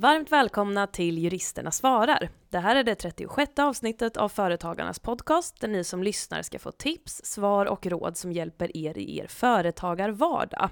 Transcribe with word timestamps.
Varmt 0.00 0.32
välkomna 0.32 0.86
till 0.86 1.18
Juristerna 1.18 1.70
svarar. 1.70 2.28
Det 2.48 2.58
här 2.58 2.76
är 2.76 2.84
det 2.84 2.94
36 2.94 3.58
avsnittet 3.58 4.16
av 4.16 4.28
Företagarnas 4.28 4.98
podcast 4.98 5.60
där 5.60 5.68
ni 5.68 5.84
som 5.84 6.02
lyssnar 6.02 6.42
ska 6.42 6.58
få 6.58 6.70
tips, 6.70 7.20
svar 7.24 7.66
och 7.66 7.86
råd 7.86 8.16
som 8.16 8.32
hjälper 8.32 8.76
er 8.76 8.98
i 8.98 9.18
er 9.18 9.26
företagarvardag. 9.26 10.70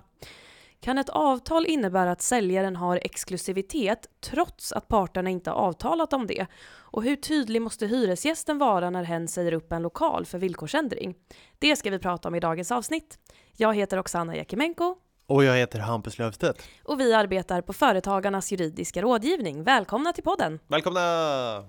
Kan 0.80 0.98
ett 0.98 1.08
avtal 1.08 1.66
innebära 1.66 2.10
att 2.10 2.22
säljaren 2.22 2.76
har 2.76 3.00
exklusivitet 3.02 4.06
trots 4.20 4.72
att 4.72 4.88
parterna 4.88 5.30
inte 5.30 5.50
har 5.50 5.56
avtalat 5.56 6.12
om 6.12 6.26
det? 6.26 6.46
Och 6.74 7.02
hur 7.02 7.16
tydlig 7.16 7.62
måste 7.62 7.86
hyresgästen 7.86 8.58
vara 8.58 8.90
när 8.90 9.04
hen 9.04 9.28
säger 9.28 9.52
upp 9.52 9.72
en 9.72 9.82
lokal 9.82 10.26
för 10.26 10.38
villkorsändring? 10.38 11.14
Det 11.58 11.76
ska 11.76 11.90
vi 11.90 11.98
prata 11.98 12.28
om 12.28 12.34
i 12.34 12.40
dagens 12.40 12.72
avsnitt. 12.72 13.18
Jag 13.56 13.74
heter 13.74 13.98
Oksana 13.98 14.36
Jakimenko 14.36 14.96
och 15.28 15.44
jag 15.44 15.56
heter 15.56 15.78
Hampus 15.78 16.18
Löfstedt. 16.18 16.62
och 16.84 17.00
vi 17.00 17.14
arbetar 17.14 17.60
på 17.60 17.72
Företagarnas 17.72 18.52
juridiska 18.52 19.02
rådgivning. 19.02 19.62
Välkomna 19.62 20.12
till 20.12 20.24
podden! 20.24 20.58
Välkomna! 20.66 21.64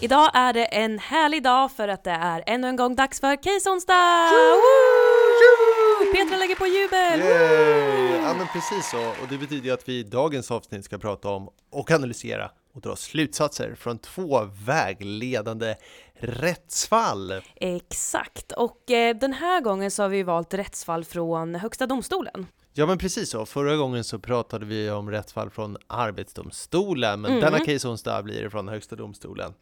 Idag 0.00 0.30
är 0.34 0.52
det 0.52 0.64
en 0.64 0.98
härlig 0.98 1.42
dag 1.42 1.72
för 1.72 1.88
att 1.88 2.04
det 2.04 2.10
är 2.10 2.42
ännu 2.46 2.68
en 2.68 2.76
gång 2.76 2.94
dags 2.94 3.20
för 3.20 3.36
Case 3.42 3.70
onsdag! 3.70 4.30
Woo! 4.32 6.12
Petra 6.14 6.36
lägger 6.36 6.54
på 6.54 6.66
jubel! 6.66 7.20
Yay! 7.20 8.22
Ja 8.22 8.34
men 8.38 8.46
precis 8.52 8.90
så, 8.90 9.08
och 9.08 9.28
det 9.30 9.38
betyder 9.38 9.72
att 9.72 9.88
vi 9.88 9.98
i 9.98 10.02
dagens 10.02 10.50
avsnitt 10.50 10.84
ska 10.84 10.98
prata 10.98 11.28
om 11.28 11.48
och 11.70 11.90
analysera 11.90 12.50
och 12.74 12.80
dra 12.80 12.96
slutsatser 12.96 13.74
från 13.74 13.98
två 13.98 14.48
vägledande 14.66 15.74
rättsfall. 16.20 17.34
Exakt, 17.56 18.52
och 18.52 18.90
eh, 18.90 19.16
den 19.16 19.32
här 19.32 19.60
gången 19.60 19.90
så 19.90 20.02
har 20.02 20.08
vi 20.08 20.22
valt 20.22 20.54
rättsfall 20.54 21.04
från 21.04 21.54
Högsta 21.54 21.86
domstolen. 21.86 22.46
Ja 22.72 22.86
men 22.86 22.98
precis 22.98 23.30
så, 23.30 23.46
förra 23.46 23.76
gången 23.76 24.04
så 24.04 24.18
pratade 24.18 24.66
vi 24.66 24.90
om 24.90 25.10
rättsfall 25.10 25.50
från 25.50 25.76
Arbetsdomstolen, 25.86 27.20
men 27.20 27.30
Mm. 27.30 27.44
denna 27.44 27.58
case 27.64 27.88
onsdag 27.88 28.22
blir 28.22 28.42
det 28.42 28.50
från 28.50 28.68
Högsta 28.68 28.96
domstolen. 28.96 29.54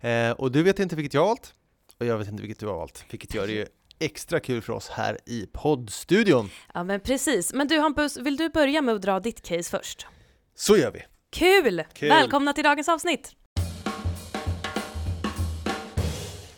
Eh, 0.00 0.30
och 0.30 0.52
du 0.52 0.62
vet 0.62 0.78
inte 0.78 0.96
vilket 0.96 1.14
jag 1.14 1.20
har 1.20 1.26
valt, 1.28 1.54
och 2.00 2.06
jag 2.06 2.18
vet 2.18 2.28
inte 2.28 2.42
vilket 2.42 2.60
du 2.60 2.66
har 2.66 2.74
valt, 2.74 3.04
vilket 3.10 3.34
gör 3.34 3.46
det 3.46 3.52
ju 3.52 3.66
extra 3.98 4.40
kul 4.40 4.62
för 4.62 4.72
oss 4.72 4.88
här 4.88 5.18
i 5.26 5.46
poddstudion. 5.52 6.50
Ja 6.74 6.84
men 6.84 7.00
precis, 7.00 7.52
men 7.54 7.68
du 7.68 7.78
Hampus, 7.78 8.16
vill 8.16 8.36
du 8.36 8.48
börja 8.48 8.82
med 8.82 8.94
att 8.94 9.02
dra 9.02 9.20
ditt 9.20 9.42
case 9.42 9.70
först? 9.78 10.06
Så 10.54 10.76
gör 10.76 10.90
vi! 10.90 11.02
Kul! 11.32 11.82
Kul. 11.92 12.08
Välkomna 12.08 12.52
till 12.52 12.64
dagens 12.64 12.88
avsnitt! 12.88 13.32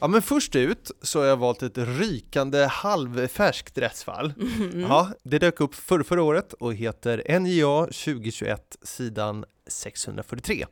Ja 0.00 0.08
men 0.08 0.22
först 0.22 0.56
ut 0.56 0.90
så 1.02 1.18
har 1.18 1.26
jag 1.26 1.36
valt 1.36 1.62
ett 1.62 1.78
rykande 1.78 2.66
halvfärskt 2.66 3.78
rättsfall. 3.78 4.32
Ja, 4.74 5.10
det 5.22 5.38
dök 5.38 5.60
upp 5.60 5.74
förra, 5.74 6.04
förra 6.04 6.22
året 6.22 6.52
och 6.52 6.74
heter 6.74 7.38
NJA 7.40 7.84
2021 7.84 8.76
sidan 8.82 9.44
643. 9.66 10.66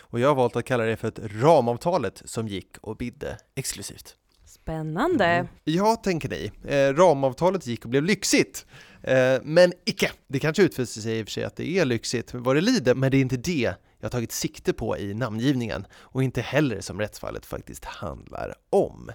Och 0.00 0.20
jag 0.20 0.28
har 0.28 0.34
valt 0.34 0.56
att 0.56 0.64
kalla 0.64 0.84
det 0.84 0.96
för 0.96 1.08
ett 1.08 1.18
ramavtalet 1.22 2.22
som 2.24 2.48
gick 2.48 2.78
och 2.80 2.96
bidde 2.96 3.38
exklusivt. 3.54 4.16
Spännande! 4.46 5.48
Ja, 5.64 5.96
tänker 5.96 6.28
ni. 6.28 6.50
Eh, 6.64 6.94
ramavtalet 6.94 7.66
gick 7.66 7.84
och 7.84 7.90
blev 7.90 8.04
lyxigt. 8.04 8.66
Eh, 9.02 9.38
men 9.42 9.72
icke! 9.84 10.10
Det 10.28 10.38
kanske 10.38 10.62
utfäster 10.62 11.00
sig 11.00 11.18
i 11.18 11.22
och 11.22 11.26
för 11.26 11.32
sig 11.32 11.44
att 11.44 11.56
det 11.56 11.78
är 11.78 11.84
lyxigt 11.84 12.34
vad 12.34 12.56
det 12.56 12.60
lider, 12.60 12.94
men 12.94 13.10
det 13.10 13.16
är 13.16 13.20
inte 13.20 13.36
det 13.36 13.74
jag 14.06 14.10
har 14.10 14.18
tagit 14.18 14.32
sikte 14.32 14.72
på 14.72 14.98
i 14.98 15.14
namngivningen 15.14 15.86
och 15.94 16.22
inte 16.22 16.40
heller 16.40 16.80
som 16.80 17.00
rättsfallet 17.00 17.46
faktiskt 17.46 17.84
handlar 17.84 18.54
om. 18.70 19.10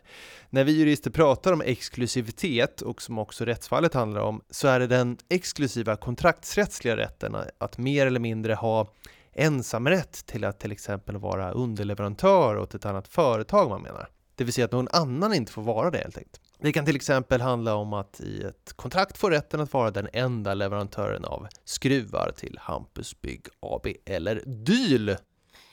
När 0.50 0.64
vi 0.64 0.72
jurister 0.72 1.12
pratar 1.12 1.54
om 1.54 1.62
exklusivitet 1.62 2.82
och 2.82 3.02
som 3.02 3.20
också 3.20 3.46
rättsfallet 3.46 3.94
handlar 3.94 4.22
om 4.22 4.42
så 4.50 4.68
är 4.68 4.80
det 4.80 4.88
den 4.88 5.18
exklusiva 5.30 5.96
kontraktsrättsliga 5.96 6.98
rätten 6.98 7.36
att 7.58 7.78
mer 7.78 8.08
eller 8.08 8.20
mindre 8.20 8.54
ha 8.54 8.88
ensamrätt 9.34 10.26
till 10.26 10.44
att 10.44 10.60
till 10.60 10.72
exempel 10.72 11.18
vara 11.18 11.52
underleverantör 11.52 12.58
åt 12.58 12.76
ett 12.76 12.86
annat 12.86 13.08
företag 13.08 13.70
man 13.70 13.82
menar. 13.82 14.10
Det 14.36 14.44
vill 14.44 14.54
säga 14.54 14.66
att 14.66 14.72
någon 14.72 14.88
annan 14.92 15.34
inte 15.34 15.52
får 15.52 15.62
vara 15.62 15.92
det 15.92 15.98
helt 15.98 16.18
enkelt. 16.18 16.42
Det 16.64 16.72
kan 16.72 16.86
till 16.86 16.96
exempel 16.96 17.42
handla 17.42 17.76
om 17.76 17.94
att 17.94 18.20
i 18.20 18.44
ett 18.44 18.74
kontrakt 18.76 19.18
få 19.18 19.30
rätten 19.30 19.60
att 19.60 19.74
vara 19.74 19.92
den 19.92 20.08
enda 20.14 20.54
leverantören 20.54 21.26
av 21.26 21.48
skruvar 21.66 22.32
till 22.38 22.58
Hampus 22.62 23.22
Bygg 23.22 23.46
AB 23.60 23.88
eller 24.06 24.42
DYL. 24.46 25.16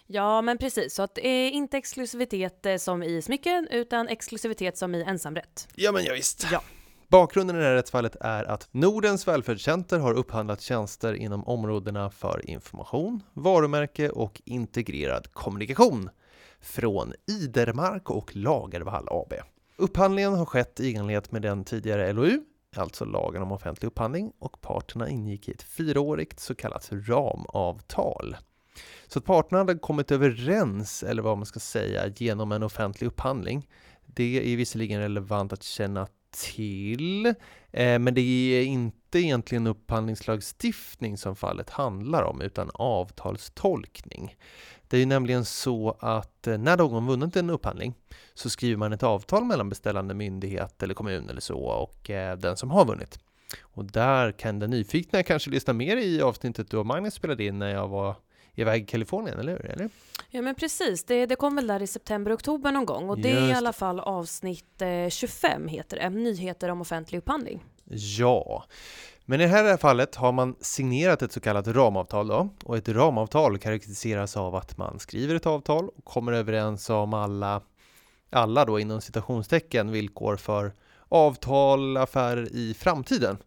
Ja 0.06 0.42
men 0.42 0.58
precis, 0.58 0.94
så 0.94 1.02
att 1.02 1.14
det 1.14 1.28
är 1.28 1.50
inte 1.50 1.76
exklusivitet 1.76 2.66
eh, 2.66 2.76
som 2.76 3.02
i 3.02 3.22
smycken 3.22 3.68
utan 3.70 4.08
exklusivitet 4.08 4.78
som 4.78 4.94
i 4.94 5.02
ensamrätt. 5.02 5.68
Ja 5.74 5.92
men 5.92 6.04
ja, 6.04 6.12
visst. 6.14 6.46
Ja. 6.52 6.62
Bakgrunden 7.08 7.56
i 7.56 7.58
det 7.58 7.64
här 7.64 7.74
rättsfallet 7.74 8.16
är 8.20 8.44
att 8.44 8.68
Nordens 8.70 9.28
välfärdscenter 9.28 9.98
har 9.98 10.14
upphandlat 10.14 10.60
tjänster 10.60 11.14
inom 11.14 11.44
områdena 11.44 12.10
för 12.10 12.50
information, 12.50 13.22
varumärke 13.32 14.10
och 14.10 14.42
integrerad 14.44 15.32
kommunikation 15.32 16.10
från 16.60 17.12
Idermark 17.26 18.10
och 18.10 18.36
Lagervall 18.36 19.08
AB. 19.10 19.34
Upphandlingen 19.80 20.34
har 20.34 20.44
skett 20.46 20.80
i 20.80 20.94
enlighet 20.94 21.32
med 21.32 21.42
den 21.42 21.64
tidigare 21.64 22.12
LOU, 22.12 22.40
alltså 22.76 23.04
lagen 23.04 23.42
om 23.42 23.52
offentlig 23.52 23.86
upphandling, 23.86 24.32
och 24.38 24.60
parterna 24.60 25.08
ingick 25.08 25.48
i 25.48 25.52
ett 25.52 25.62
fyraårigt 25.62 26.40
så 26.40 26.54
kallat 26.54 26.88
ramavtal. 26.92 28.36
Så 29.06 29.18
att 29.18 29.24
parterna 29.24 29.58
hade 29.58 29.78
kommit 29.78 30.10
överens, 30.10 31.02
eller 31.02 31.22
vad 31.22 31.38
man 31.38 31.46
ska 31.46 31.60
säga, 31.60 32.06
genom 32.16 32.52
en 32.52 32.62
offentlig 32.62 33.06
upphandling. 33.06 33.68
Det 34.06 34.52
är 34.52 34.56
visserligen 34.56 35.00
relevant 35.00 35.52
att 35.52 35.62
känna 35.62 36.06
till, 36.30 37.26
eh, 37.70 37.98
men 37.98 38.14
det 38.14 38.20
är 38.20 38.64
inte 38.64 38.97
egentligen 39.14 39.66
upphandlingslagstiftning 39.66 41.18
som 41.18 41.36
fallet 41.36 41.70
handlar 41.70 42.22
om, 42.22 42.40
utan 42.40 42.70
avtalstolkning. 42.74 44.36
Det 44.88 44.96
är 44.96 45.00
ju 45.00 45.06
nämligen 45.06 45.44
så 45.44 45.96
att 46.00 46.46
eh, 46.46 46.58
när 46.58 46.76
någon 46.76 47.06
vunnit 47.06 47.36
en 47.36 47.50
upphandling 47.50 47.94
så 48.34 48.50
skriver 48.50 48.76
man 48.76 48.92
ett 48.92 49.02
avtal 49.02 49.44
mellan 49.44 49.68
beställande 49.68 50.14
myndighet 50.14 50.82
eller 50.82 50.94
kommun 50.94 51.28
eller 51.28 51.40
så 51.40 51.58
och 51.58 52.10
eh, 52.10 52.36
den 52.38 52.56
som 52.56 52.70
har 52.70 52.84
vunnit. 52.84 53.18
Och 53.60 53.84
där 53.84 54.32
kan 54.32 54.58
den 54.58 54.70
nyfikna 54.70 55.22
kanske 55.22 55.50
lyssna 55.50 55.72
mer 55.72 55.96
i 55.96 56.22
avsnittet 56.22 56.70
du 56.70 56.76
och 56.76 56.86
Magnus 56.86 57.14
spelade 57.14 57.44
in 57.44 57.58
när 57.58 57.70
jag 57.70 57.88
var 57.88 58.14
iväg 58.54 58.82
i 58.82 58.86
Kalifornien, 58.86 59.38
eller 59.38 59.52
hur? 59.52 59.66
Eller? 59.66 59.90
Ja 60.30 60.42
men 60.42 60.54
precis, 60.54 61.04
det, 61.04 61.26
det 61.26 61.36
kom 61.36 61.56
väl 61.56 61.66
där 61.66 61.82
i 61.82 61.86
september-oktober 61.86 62.72
någon 62.72 62.86
gång 62.86 63.10
och 63.10 63.18
det 63.18 63.30
är 63.30 63.42
i 63.42 63.48
Just 63.48 63.56
alla 63.56 63.72
fall 63.72 64.00
avsnitt 64.00 64.82
eh, 64.82 65.08
25 65.08 65.68
heter 65.68 65.96
det, 65.96 66.10
nyheter 66.10 66.68
om 66.68 66.80
offentlig 66.80 67.18
upphandling. 67.18 67.64
Ja, 67.90 68.64
men 69.24 69.40
i 69.40 69.42
det 69.44 69.48
här 69.48 69.76
fallet 69.76 70.14
har 70.14 70.32
man 70.32 70.56
signerat 70.60 71.22
ett 71.22 71.32
så 71.32 71.40
kallat 71.40 71.66
ramavtal 71.66 72.28
då, 72.28 72.48
och 72.64 72.76
ett 72.76 72.88
ramavtal 72.88 73.58
karaktäriseras 73.58 74.36
av 74.36 74.54
att 74.54 74.76
man 74.78 74.98
skriver 74.98 75.34
ett 75.34 75.46
avtal 75.46 75.88
och 75.88 76.04
kommer 76.04 76.32
överens 76.32 76.90
om 76.90 77.14
alla, 77.14 77.62
alla 78.30 78.64
då 78.64 78.80
inom 78.80 79.00
citationstecken 79.00 79.90
villkor 79.90 80.36
för 80.36 80.72
avtal, 81.08 81.96
affärer 81.96 82.48
i 82.52 82.74
framtiden. 82.74 83.38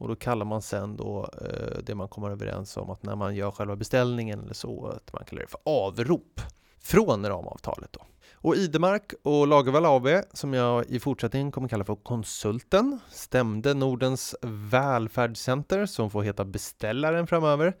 Och 0.00 0.08
då 0.08 0.16
kallar 0.16 0.44
man 0.44 0.62
sen 0.62 0.96
då 0.96 1.30
eh, 1.42 1.78
det 1.84 1.94
man 1.94 2.08
kommer 2.08 2.30
överens 2.30 2.76
om 2.76 2.90
att 2.90 3.02
när 3.02 3.16
man 3.16 3.34
gör 3.34 3.50
själva 3.50 3.76
beställningen 3.76 4.40
eller 4.40 4.54
så, 4.54 4.86
att 4.86 5.12
man 5.12 5.24
kallar 5.24 5.42
det 5.42 5.48
för 5.48 5.60
avrop 5.64 6.40
från 6.80 7.26
ramavtalet 7.26 7.92
då. 7.92 8.00
Och 8.42 8.56
Idemark 8.56 9.12
och 9.22 9.46
Lagervall 9.46 9.86
AB, 9.86 10.24
som 10.32 10.54
jag 10.54 10.86
i 10.86 11.00
fortsättningen 11.00 11.52
kommer 11.52 11.68
kalla 11.68 11.84
för 11.84 11.94
konsulten, 11.94 12.98
stämde 13.10 13.74
Nordens 13.74 14.34
välfärdscenter, 14.42 15.86
som 15.86 16.10
får 16.10 16.22
heta 16.22 16.44
beställaren 16.44 17.26
framöver. 17.26 17.76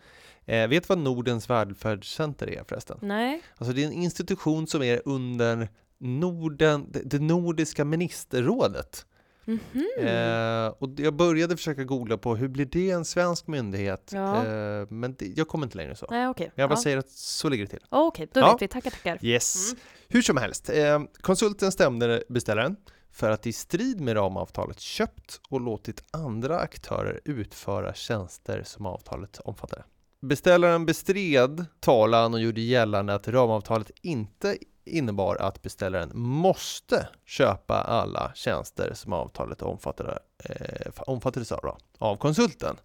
Eh, 0.46 0.68
vet 0.68 0.88
vad 0.88 0.98
Nordens 0.98 1.50
välfärdscenter 1.50 2.50
är 2.50 2.64
förresten? 2.68 2.98
Nej, 3.02 3.42
Alltså 3.58 3.74
det 3.74 3.82
är 3.82 3.86
en 3.86 3.92
institution 3.92 4.66
som 4.66 4.82
är 4.82 5.02
under 5.04 5.68
Norden, 5.98 6.86
det, 6.90 7.02
det 7.04 7.18
nordiska 7.18 7.84
ministerrådet. 7.84 9.06
Mhm. 9.44 9.60
Eh, 9.98 10.66
och 10.78 10.88
jag 10.96 11.14
började 11.14 11.56
försöka 11.56 11.84
googla 11.84 12.18
på 12.18 12.36
hur 12.36 12.48
blir 12.48 12.64
det 12.66 12.90
en 12.90 13.04
svensk 13.04 13.46
myndighet? 13.46 14.10
Ja. 14.14 14.36
Eh, 14.46 14.86
men 14.88 15.14
det, 15.18 15.32
jag 15.36 15.48
kommer 15.48 15.66
inte 15.66 15.76
längre 15.76 15.94
så. 15.94 16.06
Nej 16.10 16.28
okej. 16.28 16.52
Jag 16.54 16.68
bara 16.70 16.74
Ja. 16.78 16.82
säger 16.82 16.96
att 16.98 17.10
så 17.10 17.48
ligger 17.48 17.64
det 17.64 17.70
till. 17.70 17.84
Okej, 17.88 18.28
då 18.32 18.40
Ja. 18.40 18.52
vet 18.52 18.62
vi. 18.62 18.68
Tackar 18.68 18.90
tackar. 18.90 19.18
Yes. 19.24 19.72
Mm. 19.72 19.80
Hur 20.08 20.22
som 20.22 20.36
helst, 20.36 20.70
eh, 20.70 21.00
konsulten 21.20 21.72
stämde 21.72 22.22
beställaren 22.28 22.76
för 23.12 23.30
att 23.30 23.46
i 23.46 23.52
strid 23.52 24.00
med 24.00 24.16
ramavtalet 24.16 24.80
köpt 24.80 25.40
och 25.48 25.60
låtit 25.60 26.04
andra 26.10 26.58
aktörer 26.58 27.20
utföra 27.24 27.94
tjänster 27.94 28.62
som 28.66 28.86
avtalet 28.86 29.38
omfattade. 29.44 29.84
Beställaren 30.22 30.86
bestred 30.86 31.64
talan 31.80 32.34
och 32.34 32.40
gjorde 32.40 32.60
gällande 32.60 33.14
att 33.14 33.28
ramavtalet 33.28 33.90
inte 34.02 34.56
innebar 34.84 35.36
att 35.36 35.62
beställaren 35.62 36.10
måste 36.14 37.08
köpa 37.24 37.74
alla 37.74 38.32
tjänster 38.34 38.92
som 38.94 39.12
avtalet 39.12 39.62
omfattade, 39.62 40.18
eh, 40.44 40.92
omfattades 40.96 41.52
av, 41.52 41.60
då, 41.62 41.78
av 41.98 42.16
konsulten. 42.16 42.76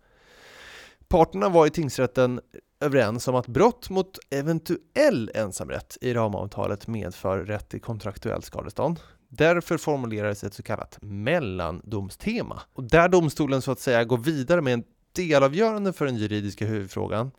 Parterna 1.07 1.49
var 1.49 1.67
i 1.67 1.69
tingsrätten 1.69 2.41
överens 2.79 3.27
om 3.27 3.35
att 3.35 3.47
brott 3.47 3.89
mot 3.89 4.19
eventuell 4.29 5.31
ensamrätt 5.33 5.97
i 6.01 6.13
ramavtalet 6.13 6.87
medför 6.87 7.37
rätt 7.37 7.69
till 7.69 7.81
kontraktuellt 7.81 8.45
skadestånd. 8.45 8.99
Därför 9.29 9.77
formulerades 9.77 10.43
ett 10.43 10.53
så 10.53 10.63
kallat 10.63 10.97
mellandomstema. 11.01 12.61
Och 12.73 12.83
där 12.83 13.09
domstolen 13.09 13.61
så 13.61 13.71
att 13.71 13.79
säga 13.79 14.03
går 14.03 14.17
vidare 14.17 14.61
med 14.61 14.73
en 14.73 14.83
delavgörande 15.11 15.93
för 15.93 16.05
den 16.05 16.15
juridiska 16.15 16.65
huvudfrågan, 16.65 17.31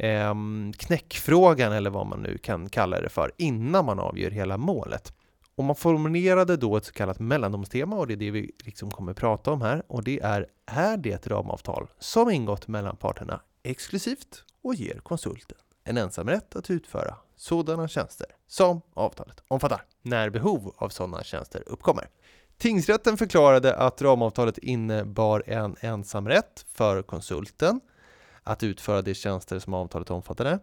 eh, 0.00 0.34
knäckfrågan 0.76 1.72
eller 1.72 1.90
vad 1.90 2.06
man 2.06 2.22
nu 2.22 2.38
kan 2.38 2.68
kalla 2.68 3.00
det 3.00 3.08
för, 3.08 3.32
innan 3.36 3.84
man 3.84 3.98
avgör 3.98 4.30
hela 4.30 4.56
målet. 4.56 5.12
Och 5.54 5.64
man 5.64 5.76
formulerade 5.76 6.56
då 6.56 6.76
ett 6.76 6.84
så 6.84 6.92
kallat 6.92 7.18
mellandomstema 7.18 7.96
och 7.96 8.06
det 8.06 8.14
är 8.14 8.16
det 8.16 8.30
vi 8.30 8.52
liksom 8.64 8.90
kommer 8.90 9.12
prata 9.12 9.50
om 9.52 9.62
här 9.62 9.82
och 9.88 10.04
det 10.04 10.20
är, 10.20 10.46
är 10.66 10.96
det 10.96 11.12
ett 11.12 11.26
ramavtal 11.26 11.86
som 11.98 12.30
ingått 12.30 12.68
mellan 12.68 12.96
parterna 12.96 13.40
exklusivt 13.62 14.44
och 14.62 14.74
ger 14.74 14.98
konsulten 14.98 15.58
en 15.84 15.96
ensamrätt 15.96 16.56
att 16.56 16.70
utföra 16.70 17.16
sådana 17.36 17.88
tjänster 17.88 18.26
som 18.46 18.80
avtalet 18.94 19.42
omfattar, 19.48 19.84
när 20.02 20.30
behov 20.30 20.74
av 20.76 20.88
sådana 20.88 21.22
tjänster 21.22 21.62
uppkommer. 21.66 22.08
Tingsrätten 22.58 23.16
förklarade 23.16 23.76
att 23.76 24.02
ramavtalet 24.02 24.58
innebar 24.58 25.42
en 25.46 25.76
ensamrätt 25.80 26.66
för 26.72 27.02
konsulten 27.02 27.80
att 28.50 28.62
utföra 28.62 29.02
de 29.02 29.14
tjänster 29.14 29.58
som 29.58 29.74
avtalet 29.74 30.10
omfattade, 30.10 30.58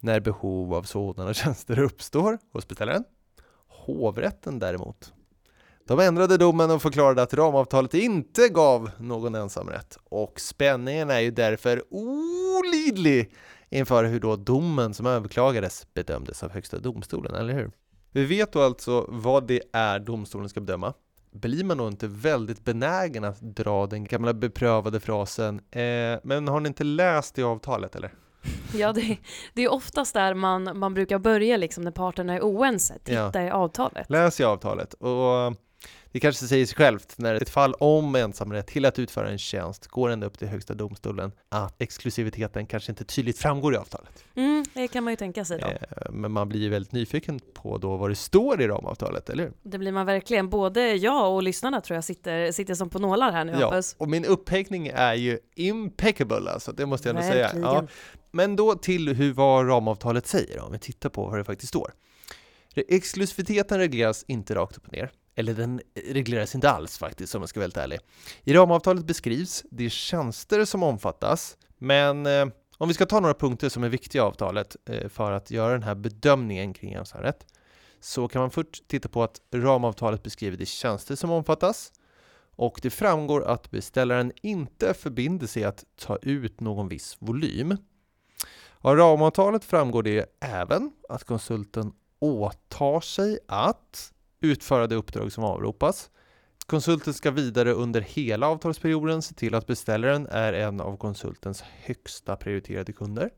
när 0.00 0.20
behov 0.20 0.74
av 0.74 0.82
sådana 0.82 1.34
tjänster 1.42 1.78
uppstår 1.78 2.38
hos 2.52 2.68
beställaren. 2.68 3.04
Hovrätten 3.68 4.58
däremot, 4.58 5.12
de 5.86 6.00
ändrade 6.00 6.36
domen 6.36 6.70
och 6.70 6.82
förklarade 6.82 7.22
att 7.22 7.34
ramavtalet 7.34 7.94
inte 7.94 8.48
gav 8.48 8.90
någon 8.98 9.34
ensamrätt 9.34 9.98
och 10.04 10.40
spänningen 10.40 11.10
är 11.10 11.20
ju 11.20 11.30
därför 11.30 11.82
olidlig 11.90 13.34
inför 13.70 14.04
hur 14.04 14.20
då 14.20 14.36
domen 14.36 14.94
som 14.94 15.06
överklagades 15.06 15.86
bedömdes 15.94 16.42
av 16.42 16.50
Högsta 16.50 16.78
domstolen, 16.78 17.34
eller 17.34 17.54
hur? 17.54 17.70
Vi 18.10 18.24
vet 18.24 18.52
då 18.52 18.60
alltså 18.60 19.06
vad 19.08 19.46
det 19.46 19.62
är 19.72 19.98
domstolen 19.98 20.48
ska 20.48 20.60
bedöma. 20.60 20.94
Blir 21.32 21.64
man 21.64 21.78
då 21.78 21.88
inte 21.88 22.08
väldigt 22.08 22.64
benägen 22.64 23.24
att 23.24 23.40
dra 23.40 23.86
den 23.86 24.04
gamla 24.04 24.34
beprövade 24.34 25.00
frasen 25.00 25.60
eh, 25.70 26.20
“men 26.22 26.48
har 26.48 26.60
ni 26.60 26.68
inte 26.68 26.84
läst 26.84 27.34
det 27.34 27.42
avtalet 27.42 27.96
eller?” 27.96 28.12
Ja, 28.74 28.92
det, 28.92 29.18
det 29.54 29.62
är 29.62 29.72
oftast 29.72 30.14
där 30.14 30.34
man, 30.34 30.78
man 30.78 30.94
brukar 30.94 31.18
börja 31.18 31.56
liksom 31.56 31.84
när 31.84 31.90
parterna 31.90 32.34
är 32.34 32.40
oense, 32.40 32.98
titta 33.04 33.30
ja. 33.34 33.42
i 33.42 33.50
avtalet. 33.50 34.10
Läs 34.10 34.40
i 34.40 34.44
avtalet. 34.44 34.94
Och 34.94 35.56
det 36.12 36.20
kanske 36.20 36.46
säger 36.46 36.66
sig 36.66 36.76
självt 36.76 37.14
när 37.16 37.34
ett 37.34 37.48
fall 37.48 37.74
om 37.74 38.14
ensamrätt 38.14 38.66
till 38.66 38.84
att 38.84 38.98
utföra 38.98 39.30
en 39.30 39.38
tjänst 39.38 39.86
går 39.86 40.10
ända 40.10 40.26
upp 40.26 40.38
till 40.38 40.48
Högsta 40.48 40.74
domstolen 40.74 41.32
att 41.48 41.82
exklusiviteten 41.82 42.66
kanske 42.66 42.92
inte 42.92 43.04
tydligt 43.04 43.38
framgår 43.38 43.74
i 43.74 43.76
avtalet. 43.76 44.24
Mm, 44.34 44.64
det 44.74 44.88
kan 44.88 45.04
man 45.04 45.12
ju 45.12 45.16
tänka 45.16 45.44
sig 45.44 45.58
då. 45.58 45.66
Eh, 45.66 46.10
men 46.10 46.32
man 46.32 46.48
blir 46.48 46.60
ju 46.60 46.68
väldigt 46.68 46.92
nyfiken 46.92 47.40
på 47.54 47.78
då 47.78 47.96
vad 47.96 48.10
det 48.10 48.14
står 48.14 48.62
i 48.62 48.68
ramavtalet, 48.68 49.30
eller 49.30 49.44
hur? 49.44 49.52
Det 49.62 49.78
blir 49.78 49.92
man 49.92 50.06
verkligen. 50.06 50.48
Både 50.50 50.94
jag 50.94 51.34
och 51.34 51.42
lyssnarna 51.42 51.80
tror 51.80 51.94
jag 51.94 52.04
sitter, 52.04 52.52
sitter 52.52 52.74
som 52.74 52.90
på 52.90 52.98
nålar 52.98 53.32
här 53.32 53.44
nu, 53.44 53.52
ja, 53.52 53.58
Hampus. 53.58 53.94
och 53.98 54.08
min 54.08 54.24
upphängning 54.24 54.90
är 54.94 55.14
ju 55.14 55.38
impeccable 55.56 56.50
alltså, 56.50 56.72
det 56.72 56.86
måste 56.86 57.08
jag 57.08 57.16
ändå 57.16 57.28
säga. 57.28 57.50
Ja. 57.54 57.86
Men 58.30 58.56
då 58.56 58.74
till 58.74 59.08
hur 59.14 59.32
vad 59.32 59.68
ramavtalet 59.68 60.26
säger, 60.26 60.60
om 60.60 60.72
vi 60.72 60.78
tittar 60.78 61.08
på 61.08 61.24
vad 61.24 61.38
det 61.38 61.44
faktiskt 61.44 61.68
står. 61.68 61.92
Exklusiviteten 62.74 63.78
regleras 63.78 64.24
inte 64.28 64.54
rakt 64.54 64.76
upp 64.76 64.86
och 64.86 64.92
ner 64.92 65.10
eller 65.34 65.54
den 65.54 65.80
regleras 65.94 66.54
inte 66.54 66.70
alls 66.70 66.98
faktiskt 66.98 67.34
om 67.34 67.42
jag 67.42 67.48
ska 67.48 67.60
vara 67.60 67.64
helt 67.64 67.76
ärlig. 67.76 67.98
I 68.44 68.54
ramavtalet 68.54 69.04
beskrivs 69.04 69.64
de 69.70 69.90
tjänster 69.90 70.64
som 70.64 70.82
omfattas, 70.82 71.56
men 71.78 72.26
eh, 72.26 72.46
om 72.78 72.88
vi 72.88 72.94
ska 72.94 73.06
ta 73.06 73.20
några 73.20 73.34
punkter 73.34 73.68
som 73.68 73.84
är 73.84 73.88
viktiga 73.88 74.22
i 74.22 74.24
avtalet 74.24 74.76
eh, 74.84 75.08
för 75.08 75.32
att 75.32 75.50
göra 75.50 75.72
den 75.72 75.82
här 75.82 75.94
bedömningen 75.94 76.74
kring 76.74 76.92
ensamrätt, 76.92 77.46
så 78.00 78.28
kan 78.28 78.40
man 78.40 78.50
först 78.50 78.88
titta 78.88 79.08
på 79.08 79.22
att 79.22 79.40
ramavtalet 79.54 80.22
beskriver 80.22 80.56
de 80.56 80.66
tjänster 80.66 81.16
som 81.16 81.30
omfattas 81.30 81.92
och 82.56 82.78
det 82.82 82.90
framgår 82.90 83.44
att 83.44 83.70
beställaren 83.70 84.32
inte 84.42 84.94
förbinder 84.94 85.46
sig 85.46 85.64
att 85.64 85.84
ta 85.96 86.18
ut 86.22 86.60
någon 86.60 86.88
viss 86.88 87.16
volym. 87.18 87.76
Av 88.78 88.96
ramavtalet 88.96 89.64
framgår 89.64 90.02
det 90.02 90.26
även 90.40 90.92
att 91.08 91.24
konsulten 91.24 91.92
åtar 92.18 93.00
sig 93.00 93.38
att 93.48 94.12
utföra 94.42 94.86
det 94.86 94.94
uppdrag 94.94 95.32
som 95.32 95.44
avropas. 95.44 96.10
Konsulten 96.66 97.14
ska 97.14 97.30
vidare 97.30 97.72
under 97.72 98.00
hela 98.00 98.46
avtalsperioden 98.48 99.22
se 99.22 99.34
till 99.34 99.54
att 99.54 99.66
beställaren 99.66 100.26
är 100.30 100.52
en 100.52 100.80
av 100.80 100.96
konsultens 100.96 101.62
högsta 101.62 102.36
prioriterade 102.36 102.92
kunder. 102.92 103.30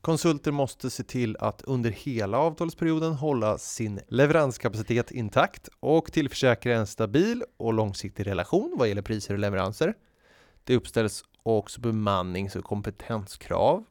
Konsulten 0.00 0.54
måste 0.54 0.90
se 0.90 1.02
till 1.02 1.36
att 1.40 1.62
under 1.62 1.90
hela 1.90 2.38
avtalsperioden 2.38 3.12
hålla 3.12 3.58
sin 3.58 4.00
leveranskapacitet 4.08 5.10
intakt 5.10 5.68
och 5.80 6.12
tillförsäkra 6.12 6.74
en 6.76 6.86
stabil 6.86 7.42
och 7.56 7.74
långsiktig 7.74 8.26
relation 8.26 8.74
vad 8.78 8.88
gäller 8.88 9.02
priser 9.02 9.34
och 9.34 9.40
leveranser. 9.40 9.94
Det 10.64 10.76
uppställs 10.76 11.24
också 11.42 11.80
bemannings 11.80 12.56
och 12.56 12.64
kompetenskrav. 12.64 13.84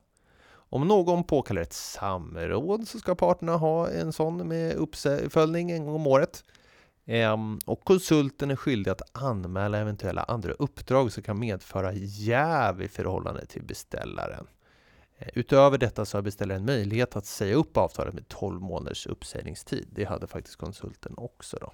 Om 0.70 0.88
någon 0.88 1.24
påkallar 1.24 1.62
ett 1.62 1.74
samråd 1.74 2.88
så 2.88 3.00
ska 3.00 3.16
parterna 3.16 3.56
ha 3.56 3.90
en 3.90 4.14
sån 4.14 4.48
med 4.48 4.76
uppföljning 4.76 5.72
en 5.72 5.86
gång 5.86 5.96
om 5.96 6.08
året. 6.08 6.44
Ehm, 7.06 7.60
och 7.66 7.84
konsulten 7.84 8.52
är 8.52 8.56
skyldig 8.56 8.92
att 8.92 9.18
anmäla 9.24 9.78
eventuella 9.78 10.24
andra 10.24 10.52
uppdrag 10.52 11.12
som 11.12 11.24
kan 11.24 11.40
medföra 11.40 11.94
jäv 11.94 12.82
i 12.82 12.88
förhållande 12.88 13.46
till 13.46 13.64
beställaren. 13.64 14.48
Eh, 15.18 15.28
utöver 15.34 15.78
detta 15.78 16.06
så 16.06 16.18
har 16.18 16.22
beställaren 16.22 16.66
möjlighet 16.66 17.16
att 17.16 17.26
säga 17.26 17.56
upp 17.56 17.78
avtalet 17.78 18.14
med 18.14 18.28
12 18.28 18.62
månaders 18.62 19.08
uppsägningstid. 19.08 19.88
Det 19.92 20.04
hade 20.04 20.28
faktiskt 20.28 20.56
konsulten 20.56 21.14
också 21.18 21.58
då. 21.62 21.72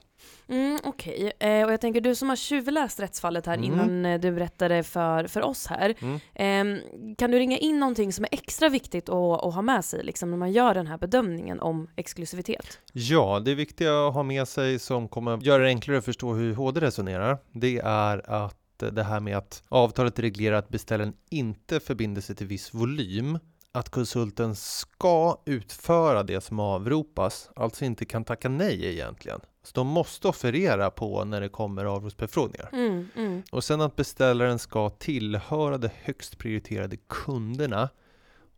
Mm, 0.47 0.79
Okej, 0.83 1.33
okay. 1.37 1.49
eh, 1.49 1.65
och 1.65 1.73
jag 1.73 1.81
tänker 1.81 2.01
du 2.01 2.15
som 2.15 2.29
har 2.29 2.35
tjuvläst 2.35 2.99
rättsfallet 2.99 3.45
här 3.45 3.53
mm. 3.53 3.65
innan 3.65 4.05
eh, 4.05 4.19
du 4.19 4.31
berättade 4.31 4.83
för, 4.83 5.27
för 5.27 5.41
oss 5.41 5.67
här. 5.67 5.95
Mm. 6.01 6.15
Eh, 6.35 7.15
kan 7.17 7.31
du 7.31 7.39
ringa 7.39 7.57
in 7.57 7.79
någonting 7.79 8.13
som 8.13 8.25
är 8.25 8.29
extra 8.31 8.69
viktigt 8.69 9.09
att, 9.09 9.43
att 9.43 9.53
ha 9.53 9.61
med 9.61 9.85
sig 9.85 10.03
liksom, 10.03 10.31
när 10.31 10.37
man 10.37 10.51
gör 10.51 10.73
den 10.73 10.87
här 10.87 10.97
bedömningen 10.97 11.59
om 11.59 11.89
exklusivitet? 11.95 12.79
Ja, 12.93 13.41
det 13.45 13.55
viktiga 13.55 14.07
att 14.07 14.13
ha 14.13 14.23
med 14.23 14.47
sig 14.47 14.79
som 14.79 15.07
kommer 15.07 15.37
göra 15.37 15.63
det 15.63 15.69
enklare 15.69 15.97
att 15.97 16.05
förstå 16.05 16.33
hur 16.33 16.55
HD 16.55 16.81
resonerar, 16.81 17.37
det 17.51 17.81
är 17.83 18.31
att 18.31 18.60
det 18.89 19.03
här 19.03 19.19
med 19.19 19.37
att 19.37 19.63
avtalet 19.69 20.19
reglerar 20.19 20.55
att 20.55 20.69
beställaren 20.69 21.13
inte 21.29 21.79
förbinder 21.79 22.21
sig 22.21 22.35
till 22.35 22.47
viss 22.47 22.73
volym, 22.73 23.39
att 23.71 23.89
konsulten 23.89 24.55
ska 24.55 25.41
utföra 25.45 26.23
det 26.23 26.41
som 26.41 26.59
avropas, 26.59 27.49
alltså 27.55 27.85
inte 27.85 28.05
kan 28.05 28.23
tacka 28.23 28.49
nej 28.49 28.85
egentligen. 28.85 29.39
Så 29.63 29.71
de 29.73 29.87
måste 29.87 30.27
offerera 30.27 30.91
på 30.91 31.25
när 31.25 31.41
det 31.41 31.49
kommer 31.49 31.85
avropsbefrågningar. 31.85 32.69
Mm, 32.73 33.07
mm. 33.15 33.43
Och 33.51 33.63
sen 33.63 33.81
att 33.81 33.95
beställaren 33.95 34.59
ska 34.59 34.89
tillhöra 34.89 35.77
de 35.77 35.89
högst 36.03 36.37
prioriterade 36.37 36.97
kunderna 37.07 37.89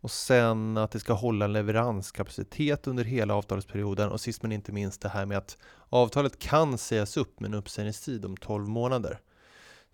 och 0.00 0.10
sen 0.10 0.76
att 0.76 0.90
det 0.90 1.00
ska 1.00 1.12
hålla 1.12 1.46
leveranskapacitet 1.46 2.86
under 2.86 3.04
hela 3.04 3.34
avtalsperioden 3.34 4.10
och 4.10 4.20
sist 4.20 4.42
men 4.42 4.52
inte 4.52 4.72
minst 4.72 5.00
det 5.00 5.08
här 5.08 5.26
med 5.26 5.38
att 5.38 5.58
avtalet 5.88 6.38
kan 6.38 6.78
sägas 6.78 7.16
upp 7.16 7.40
med 7.40 7.48
en 7.48 7.54
uppsägningstid 7.54 8.24
om 8.24 8.36
12 8.36 8.68
månader. 8.68 9.20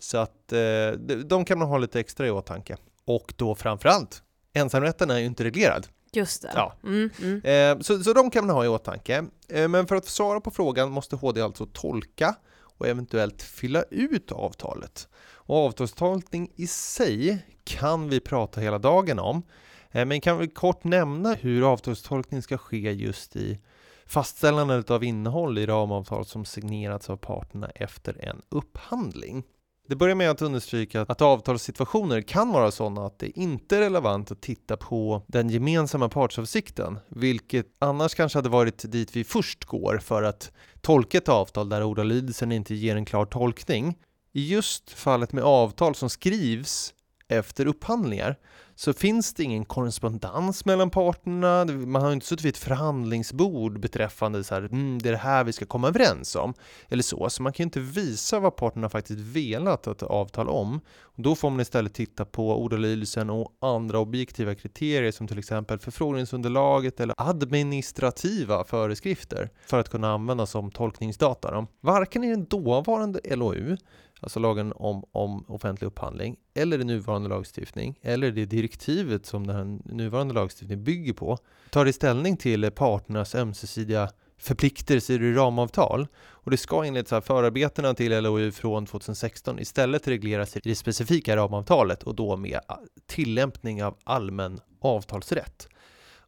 Så 0.03 0.17
att 0.17 0.53
eh, 0.53 0.91
de 1.25 1.45
kan 1.45 1.59
man 1.59 1.67
ha 1.67 1.77
lite 1.77 1.99
extra 1.99 2.27
i 2.27 2.31
åtanke. 2.31 2.77
Och 3.05 3.33
då 3.37 3.55
framförallt, 3.55 4.23
ensamrätten 4.53 5.09
är 5.09 5.17
ju 5.17 5.25
inte 5.25 5.43
reglerad. 5.43 5.87
Just 6.13 6.41
det. 6.41 6.51
Ja. 6.55 6.75
Mm, 6.83 7.09
mm. 7.21 7.41
Eh, 7.43 7.81
så, 7.81 8.03
så 8.03 8.13
de 8.13 8.31
kan 8.31 8.47
man 8.47 8.55
ha 8.55 8.65
i 8.65 8.67
åtanke. 8.67 9.25
Eh, 9.49 9.67
men 9.67 9.87
för 9.87 9.95
att 9.95 10.05
svara 10.05 10.41
på 10.41 10.51
frågan 10.51 10.91
måste 10.91 11.15
HD 11.15 11.41
alltså 11.41 11.65
tolka 11.65 12.35
och 12.77 12.87
eventuellt 12.87 13.41
fylla 13.41 13.83
ut 13.89 14.31
avtalet. 14.31 15.07
Och 15.33 15.57
avtalstolkning 15.57 16.51
i 16.55 16.67
sig 16.67 17.45
kan 17.63 18.09
vi 18.09 18.19
prata 18.19 18.61
hela 18.61 18.79
dagen 18.79 19.19
om. 19.19 19.43
Men 19.91 20.21
kan 20.21 20.37
vi 20.37 20.47
kort 20.47 20.83
nämna 20.83 21.33
hur 21.33 21.71
avtalstolkning 21.71 22.41
ska 22.41 22.57
ske 22.57 22.91
just 22.91 23.35
i 23.35 23.59
fastställandet 24.05 24.91
av 24.91 25.03
innehåll 25.03 25.57
i 25.57 25.65
ramavtal 25.65 26.25
som 26.25 26.45
signerats 26.45 27.09
av 27.09 27.17
parterna 27.17 27.69
efter 27.75 28.25
en 28.25 28.41
upphandling. 28.49 29.43
Det 29.91 29.95
börjar 29.95 30.15
med 30.15 30.31
att 30.31 30.41
understryka 30.41 31.01
att 31.01 31.21
avtalssituationer 31.21 32.21
kan 32.21 32.51
vara 32.51 32.71
sådana 32.71 33.05
att 33.05 33.19
det 33.19 33.39
inte 33.39 33.77
är 33.77 33.79
relevant 33.79 34.31
att 34.31 34.41
titta 34.41 34.77
på 34.77 35.23
den 35.27 35.49
gemensamma 35.49 36.09
partsavsikten, 36.09 36.99
vilket 37.09 37.65
annars 37.79 38.15
kanske 38.15 38.37
hade 38.37 38.49
varit 38.49 38.91
dit 38.91 39.15
vi 39.15 39.23
först 39.23 39.65
går 39.65 39.97
för 39.97 40.23
att 40.23 40.51
tolka 40.81 41.17
ett 41.17 41.29
avtal 41.29 41.69
där 41.69 41.83
ordalydelsen 41.83 42.51
inte 42.51 42.75
ger 42.75 42.95
en 42.95 43.05
klar 43.05 43.25
tolkning. 43.25 43.97
I 44.33 44.47
just 44.47 44.91
fallet 44.91 45.33
med 45.33 45.43
avtal 45.43 45.95
som 45.95 46.09
skrivs 46.09 46.93
efter 47.27 47.65
upphandlingar 47.65 48.35
så 48.83 48.93
finns 48.93 49.33
det 49.33 49.43
ingen 49.43 49.65
korrespondens 49.65 50.65
mellan 50.65 50.89
parterna. 50.89 51.65
Man 51.65 52.01
har 52.01 52.11
inte 52.11 52.25
suttit 52.25 52.45
vid 52.45 52.53
ett 52.53 52.57
förhandlingsbord 52.57 53.79
beträffande 53.79 54.43
så 54.43 54.55
här, 54.55 54.61
mm, 54.61 54.99
det 55.01 55.09
är 55.09 55.11
det 55.11 55.17
här 55.17 55.43
vi 55.43 55.53
ska 55.53 55.65
komma 55.65 55.87
överens 55.87 56.35
om. 56.35 56.53
Eller 56.89 57.03
så, 57.03 57.29
så 57.29 57.43
man 57.43 57.53
kan 57.53 57.63
inte 57.63 57.79
visa 57.79 58.39
vad 58.39 58.55
parterna 58.55 58.89
faktiskt 58.89 59.19
velat 59.19 59.87
att 59.87 60.03
avtal 60.03 60.49
om. 60.49 60.81
Och 61.01 61.23
då 61.23 61.35
får 61.35 61.49
man 61.49 61.59
istället 61.59 61.93
titta 61.93 62.25
på 62.25 62.63
ordalydelsen 62.63 63.29
och 63.29 63.57
andra 63.61 63.99
objektiva 63.99 64.55
kriterier 64.55 65.11
som 65.11 65.27
till 65.27 65.39
exempel 65.39 65.79
förfrågningsunderlaget 65.79 66.99
eller 66.99 67.15
administrativa 67.17 68.63
föreskrifter 68.63 69.49
för 69.65 69.79
att 69.79 69.89
kunna 69.89 70.13
användas 70.13 70.51
som 70.51 70.71
tolkningsdata. 70.71 71.67
Varken 71.81 72.23
i 72.23 72.29
den 72.29 72.45
dåvarande 72.45 73.19
LOU 73.35 73.77
alltså 74.21 74.39
lagen 74.39 74.73
om, 74.75 75.03
om 75.11 75.45
offentlig 75.47 75.87
upphandling, 75.87 76.35
eller 76.53 76.79
i 76.79 76.83
nuvarande 76.83 77.29
lagstiftning, 77.29 77.99
eller 78.01 78.31
det 78.31 78.45
direktivet 78.45 79.25
som 79.25 79.47
den 79.47 79.81
nuvarande 79.85 80.33
lagstiftningen 80.33 80.83
bygger 80.83 81.13
på, 81.13 81.37
tar 81.69 81.85
det 81.85 81.93
ställning 81.93 82.37
till 82.37 82.71
parternas 82.71 83.35
ömsesidiga 83.35 84.09
förpliktelser 84.37 85.23
i 85.23 85.33
ramavtal. 85.33 86.07
Och 86.17 86.51
det 86.51 86.57
ska 86.57 86.85
enligt 86.85 87.07
så 87.07 87.15
här 87.15 87.21
förarbetena 87.21 87.93
till 87.93 88.23
LOU 88.23 88.51
från 88.51 88.85
2016 88.85 89.59
istället 89.59 90.07
regleras 90.07 90.57
i 90.57 90.59
det 90.63 90.75
specifika 90.75 91.35
ramavtalet 91.35 92.03
och 92.03 92.15
då 92.15 92.37
med 92.37 92.59
tillämpning 93.07 93.83
av 93.83 93.97
allmän 94.03 94.59
avtalsrätt. 94.81 95.67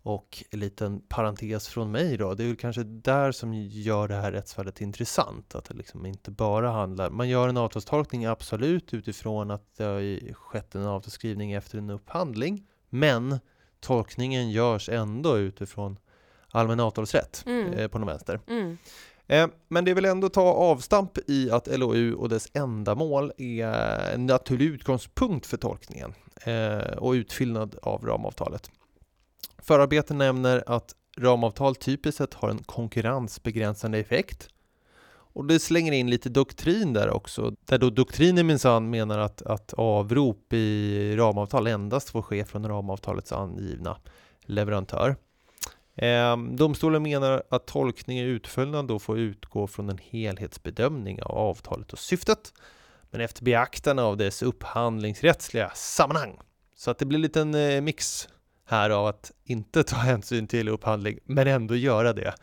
Och 0.06 0.44
en 0.50 0.60
liten 0.60 1.02
parentes 1.02 1.68
från 1.68 1.92
mig 1.92 2.18
då, 2.18 2.34
det 2.34 2.44
är 2.44 2.48
väl 2.48 2.56
kanske 2.56 2.84
där 2.84 3.32
som 3.32 3.54
gör 3.54 4.08
det 4.08 4.16
här 4.16 4.32
rättsfallet 4.32 4.82
intressant. 4.82 5.56
Att 5.56 5.66
det 5.66 5.74
liksom 5.74 6.06
inte 6.06 6.32
bara 6.32 6.72
handlar, 6.72 7.10
man 7.10 7.30
gör 7.30 7.50
en 7.50 7.58
avtalstolkning 7.58 8.26
absolut 8.26 8.94
utifrån 8.94 9.52
att 9.52 9.76
det 9.78 9.84
har 9.84 10.34
skett 10.34 10.76
en 10.76 10.86
avtalsskrivning 10.86 11.52
efter 11.52 11.78
en 11.78 11.90
upphandling. 11.90 12.68
Men 12.90 13.40
tolkningen 13.80 14.52
görs 14.52 14.90
ändå 14.90 15.38
utifrån 15.38 16.00
allmän 16.52 16.80
avtalsrätt 16.80 17.44
mm. 17.46 17.74
eh, 17.74 17.88
på 17.88 18.00
någon 18.00 18.08
vänster. 18.08 18.40
Mm. 18.48 18.78
Eh, 19.28 19.48
men 19.68 19.86
det 19.86 19.94
vill 19.94 20.06
ändå 20.06 20.30
ta 20.30 20.42
avstamp 20.42 21.18
i 21.28 21.52
att 21.52 21.68
LOU 21.80 22.14
och 22.14 22.30
dess 22.30 22.48
ändamål 22.54 23.32
är 23.38 24.14
en 24.14 24.26
naturlig 24.26 24.66
utgångspunkt 24.66 25.46
för 25.46 25.58
tolkningen 25.58 26.14
eh, 26.46 26.98
och 26.98 27.12
utfyllnad 27.12 27.76
av 27.82 28.06
ramavtalet. 28.06 28.72
Förarbeten 29.64 30.18
nämner 30.18 30.64
att 30.68 30.96
ramavtal 31.18 31.76
typiskt 31.76 32.18
sett 32.18 32.34
har 32.34 32.50
en 32.50 32.64
konkurrensbegränsande 32.64 33.98
effekt. 33.98 34.50
Och 35.36 35.46
det 35.46 35.60
slänger 35.60 35.92
in 35.92 36.10
lite 36.10 36.30
doktrin 36.30 36.94
där 36.94 37.10
också, 37.10 37.56
där 37.66 37.78
då 37.78 37.90
doktrinen 37.90 38.48
minsann 38.48 38.90
menar 38.90 39.20
att, 39.20 39.42
att 39.42 39.74
avrop 39.74 40.54
i 40.54 41.16
ramavtal 41.16 41.68
endast 41.68 42.10
får 42.10 42.22
ske 42.22 42.46
från 42.46 42.68
ramavtalets 42.68 43.32
angivna 43.32 43.98
leverantör. 44.42 45.16
Eh, 45.96 46.38
domstolen 46.38 47.04
menar 47.04 47.44
att 47.50 47.68
tolkning 47.68 48.20
i 48.20 48.24
utföljande 48.24 48.94
då 48.94 49.00
får 49.00 49.20
utgå 49.20 49.68
från 49.68 49.90
en 49.90 50.00
helhetsbedömning 50.04 51.24
av 51.24 51.38
avtalet 51.38 51.94
och 51.94 52.00
syftet, 52.00 52.54
men 53.12 53.22
efter 53.22 53.44
beaktande 53.44 54.04
av 54.04 54.18
dess 54.18 54.44
upphandlingsrättsliga 54.44 55.72
sammanhang. 55.76 56.40
Så 56.76 56.92
att 56.92 56.98
det 56.98 57.06
blir 57.06 57.18
en 57.18 57.22
liten 57.22 57.56
eh, 57.56 57.82
mix 57.82 58.28
här 58.66 58.90
av 58.90 59.08
att 59.08 59.32
inte 59.44 59.84
ta 59.84 59.96
hänsyn 59.96 60.48
till 60.48 60.70
upphandling, 60.70 61.20
men 61.24 61.48
ändå 61.48 61.76
göra 61.76 62.14
det. 62.14 62.34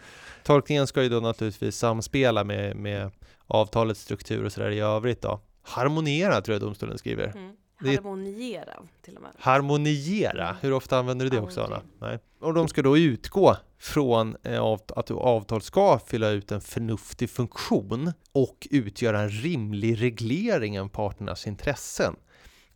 Tolkningen 0.42 0.86
ska 0.86 1.02
ju 1.02 1.08
då 1.08 1.20
naturligtvis 1.20 1.76
samspela 1.76 2.44
med, 2.44 2.76
med 2.76 3.10
avtalets 3.46 4.00
struktur 4.00 4.44
och 4.44 4.52
sådär 4.52 4.70
i 4.70 4.80
övrigt 4.80 5.22
då. 5.22 5.40
Harmoniera 5.62 6.40
tror 6.40 6.54
jag 6.54 6.60
domstolen 6.60 6.98
skriver. 6.98 7.32
Mm. 7.36 7.56
Harmoniera 7.96 8.82
till 9.02 9.16
och 9.16 9.22
med. 9.22 9.30
Harmoniera, 9.38 10.56
hur 10.60 10.72
ofta 10.72 10.98
använder 10.98 11.24
du 11.24 11.30
det 11.30 11.40
också 11.40 11.62
Anna? 11.62 11.82
Nej. 12.00 12.18
Och 12.40 12.54
de 12.54 12.68
ska 12.68 12.82
då 12.82 12.98
utgå 12.98 13.56
från 13.78 14.36
eh, 14.42 14.64
att 14.64 15.10
avtal 15.10 15.62
ska 15.62 15.98
fylla 16.06 16.28
ut 16.28 16.52
en 16.52 16.60
förnuftig 16.60 17.30
funktion 17.30 18.12
och 18.32 18.68
utgöra 18.70 19.20
en 19.20 19.30
rimlig 19.30 20.02
reglering 20.02 20.80
av 20.80 20.88
parternas 20.88 21.46
intressen. 21.46 22.16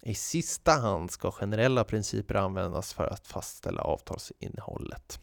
I 0.06 0.14
sista 0.14 0.72
hand 0.72 1.10
ska 1.10 1.30
generella 1.30 1.84
principer 1.84 2.34
användas 2.34 2.92
för 2.92 3.06
att 3.06 3.26
fastställa 3.26 3.82
avtalsinnehållet. 3.82 5.18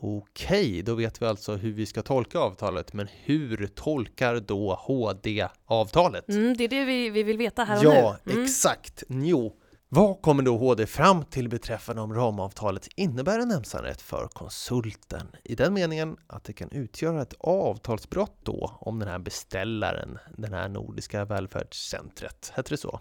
Okej, 0.00 0.82
då 0.82 0.94
vet 0.94 1.22
vi 1.22 1.26
alltså 1.26 1.54
hur 1.54 1.72
vi 1.72 1.86
ska 1.86 2.02
tolka 2.02 2.38
avtalet, 2.38 2.92
men 2.92 3.08
hur 3.12 3.66
tolkar 3.66 4.40
då 4.40 4.74
HD 4.74 5.48
avtalet? 5.64 6.28
Mm, 6.28 6.56
det 6.56 6.64
är 6.64 6.68
det 6.68 6.84
vi, 6.84 7.10
vi 7.10 7.22
vill 7.22 7.38
veta 7.38 7.64
här 7.64 7.78
och 7.78 7.84
ja, 7.84 7.90
nu. 7.90 7.98
Ja, 8.30 8.32
mm. 8.32 8.44
exakt. 8.44 9.02
Jo. 9.08 9.56
Vad 9.88 10.22
kommer 10.22 10.42
då 10.42 10.56
HD 10.56 10.86
fram 10.86 11.24
till 11.24 11.48
beträffande 11.48 12.02
om 12.02 12.14
ramavtalet 12.14 12.88
innebär 12.96 13.38
en 13.38 13.50
ensamrätt 13.50 14.02
för 14.02 14.28
konsulten? 14.28 15.26
I 15.44 15.54
den 15.54 15.74
meningen 15.74 16.16
att 16.26 16.44
det 16.44 16.52
kan 16.52 16.70
utgöra 16.70 17.22
ett 17.22 17.34
avtalsbrott 17.38 18.38
då 18.42 18.78
om 18.80 18.98
den 18.98 19.08
här 19.08 19.18
beställaren, 19.18 20.18
den 20.36 20.52
här 20.52 20.68
Nordiska 20.68 21.24
välfärdscentret, 21.24 22.52
heter 22.56 22.70
det 22.70 22.76
så? 22.76 23.00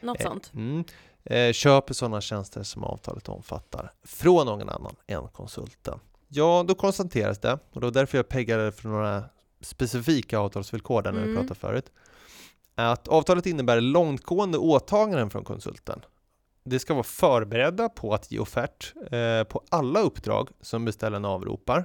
Något 0.00 0.20
eh, 0.20 0.26
sånt. 0.26 0.52
Mm, 0.54 0.84
eh, 1.24 1.52
köper 1.52 1.94
sådana 1.94 2.20
tjänster 2.20 2.62
som 2.62 2.84
avtalet 2.84 3.28
omfattar 3.28 3.92
från 4.04 4.46
någon 4.46 4.68
annan 4.68 4.96
än 5.06 5.28
konsulten. 5.28 5.98
Ja, 6.28 6.64
då 6.68 6.74
konstateras 6.74 7.38
det, 7.38 7.52
och 7.52 7.80
det 7.80 7.86
var 7.86 7.92
därför 7.92 8.18
jag 8.18 8.28
peggade 8.28 8.72
för 8.72 8.88
några 8.88 9.24
specifika 9.60 10.38
avtalsvillkor 10.38 11.02
där 11.02 11.12
när 11.12 11.18
mm. 11.18 11.30
vi 11.30 11.36
pratade 11.36 11.60
förut, 11.60 11.92
att 12.74 13.08
avtalet 13.08 13.46
innebär 13.46 13.80
långtgående 13.80 14.58
åtaganden 14.58 15.30
från 15.30 15.44
konsulten. 15.44 16.00
Det 16.64 16.78
ska 16.78 16.94
vara 16.94 17.04
förberedda 17.04 17.88
på 17.88 18.14
att 18.14 18.30
ge 18.30 18.38
offert 18.38 18.94
eh, 19.10 19.44
på 19.44 19.62
alla 19.68 20.00
uppdrag 20.00 20.48
som 20.60 20.84
beställaren 20.84 21.24
avropar. 21.24 21.84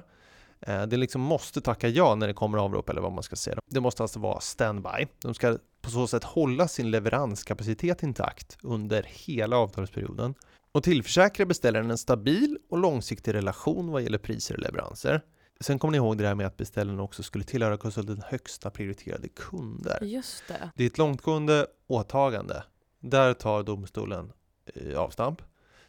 Eh, 0.60 0.82
det 0.82 0.96
liksom 0.96 1.20
måste 1.20 1.60
tacka 1.60 1.88
ja 1.88 2.14
när 2.14 2.26
det 2.26 2.34
kommer 2.34 2.58
avrop 2.58 2.88
eller 2.88 3.00
vad 3.00 3.12
man 3.12 3.22
ska 3.22 3.36
säga. 3.36 3.58
Det 3.66 3.80
måste 3.80 4.02
alltså 4.02 4.18
vara 4.18 4.40
standby. 4.40 5.06
De 5.22 5.34
ska 5.34 5.58
på 5.82 5.90
så 5.90 6.06
sätt 6.06 6.24
hålla 6.24 6.68
sin 6.68 6.90
leveranskapacitet 6.90 8.02
intakt 8.02 8.58
under 8.62 9.02
hela 9.02 9.56
avtalsperioden 9.56 10.34
och 10.72 10.82
tillförsäkra 10.82 11.46
beställaren 11.46 11.90
en 11.90 11.98
stabil 11.98 12.58
och 12.70 12.78
långsiktig 12.78 13.34
relation 13.34 13.90
vad 13.90 14.02
gäller 14.02 14.18
priser 14.18 14.54
och 14.54 14.60
leveranser. 14.60 15.22
Sen 15.60 15.78
kommer 15.78 15.92
ni 15.92 15.96
ihåg 15.96 16.18
det 16.18 16.26
här 16.26 16.34
med 16.34 16.46
att 16.46 16.56
beställaren 16.56 17.00
också 17.00 17.22
skulle 17.22 17.44
tillhöra 17.44 17.76
konsultens 17.76 18.24
högsta 18.24 18.70
prioriterade 18.70 19.28
kunder. 19.28 19.98
Just 20.02 20.48
det. 20.48 20.70
Det 20.74 20.82
är 20.82 20.86
ett 20.86 20.98
långtgående 20.98 21.66
åtagande. 21.86 22.64
Där 23.00 23.34
tar 23.34 23.62
domstolen 23.62 24.32
eh, 24.74 24.98
avstamp. 24.98 25.42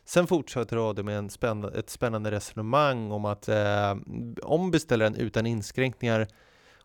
Sen 0.05 0.27
fortsätter 0.27 0.89
AD 0.89 1.03
med 1.03 1.17
en 1.17 1.29
spännande, 1.29 1.79
ett 1.79 1.89
spännande 1.89 2.31
resonemang 2.31 3.11
om 3.11 3.25
att 3.25 3.47
eh, 3.47 3.95
om 4.43 4.71
beställaren 4.71 5.15
utan 5.15 5.45
inskränkningar 5.45 6.27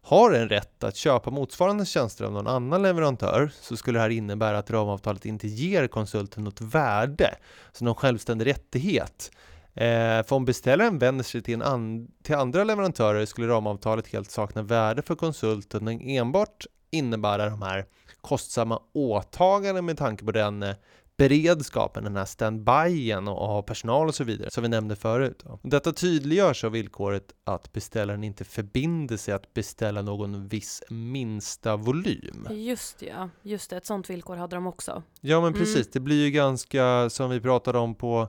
har 0.09 0.33
en 0.33 0.49
rätt 0.49 0.85
att 0.85 0.97
köpa 0.97 1.31
motsvarande 1.31 1.87
tjänster 1.87 2.25
av 2.25 2.33
någon 2.33 2.47
annan 2.47 2.83
leverantör 2.83 3.51
så 3.61 3.77
skulle 3.77 3.99
det 3.99 4.03
här 4.03 4.11
innebära 4.11 4.59
att 4.59 4.71
ramavtalet 4.71 5.27
inte 5.27 5.49
ger 5.49 5.87
konsulten 5.87 6.45
något 6.45 6.61
värde, 6.61 7.35
så 7.73 7.85
någon 7.85 7.95
självständig 7.95 8.47
rättighet. 8.47 9.31
Eh, 9.75 10.23
för 10.23 10.33
om 10.33 10.45
beställaren 10.45 10.99
vänder 10.99 11.25
sig 11.25 11.43
till, 11.43 11.63
an 11.63 12.09
till 12.23 12.35
andra 12.35 12.65
leverantörer 12.65 13.27
skulle 13.27 13.49
ramavtalet 13.49 14.09
helt 14.09 14.31
sakna 14.31 14.63
värde 14.63 15.03
för 15.03 15.15
konsulten 15.15 15.89
och 15.89 15.95
enbart 16.03 16.67
innebära 16.91 17.51
de 17.51 17.63
här 17.63 17.85
kostsamma 18.21 18.81
åtaganden 18.93 19.85
med 19.85 19.99
tanke 19.99 20.25
på 20.25 20.33
den 20.33 20.63
eh, 20.63 20.75
beredskapen, 21.19 22.05
den 22.05 22.17
här 22.17 22.25
standbyen 22.25 23.29
och 23.29 23.49
ha 23.49 23.63
personal 23.63 24.09
och 24.09 24.15
så 24.15 24.25
vidare, 24.25 24.51
som 24.51 24.63
vi 24.63 24.69
nämnde 24.69 24.97
förut. 24.97 25.45
Detta 25.63 25.93
tydliggörs 25.93 26.65
av 26.65 26.73
villkoret 26.73 27.33
att 27.45 27.73
beställaren 27.73 28.25
inte 28.25 28.45
förbinder 28.45 29.17
sig 29.17 29.35
att 29.35 29.55
beställa 29.55 30.03
någon 30.03 30.49
viss 30.49 30.83
minsta 30.91 31.77
volym. 31.77 32.47
Just 32.51 33.03
ja, 33.03 33.31
just 33.43 33.71
det, 33.71 33.77
ett 33.77 33.87
sånt 33.87 34.11
villkor 34.11 34.37
hade 34.37 34.57
de 34.57 34.67
också. 34.67 35.03
Ja 35.21 35.41
men 35.41 35.53
precis, 35.53 35.77
mm. 35.77 35.89
det 35.93 36.01
blir 36.01 36.25
ju 36.25 36.31
ganska, 36.31 37.11
som 37.11 37.31
vi 37.31 37.41
pratade 37.41 37.79
om 37.79 37.95
på, 37.95 38.29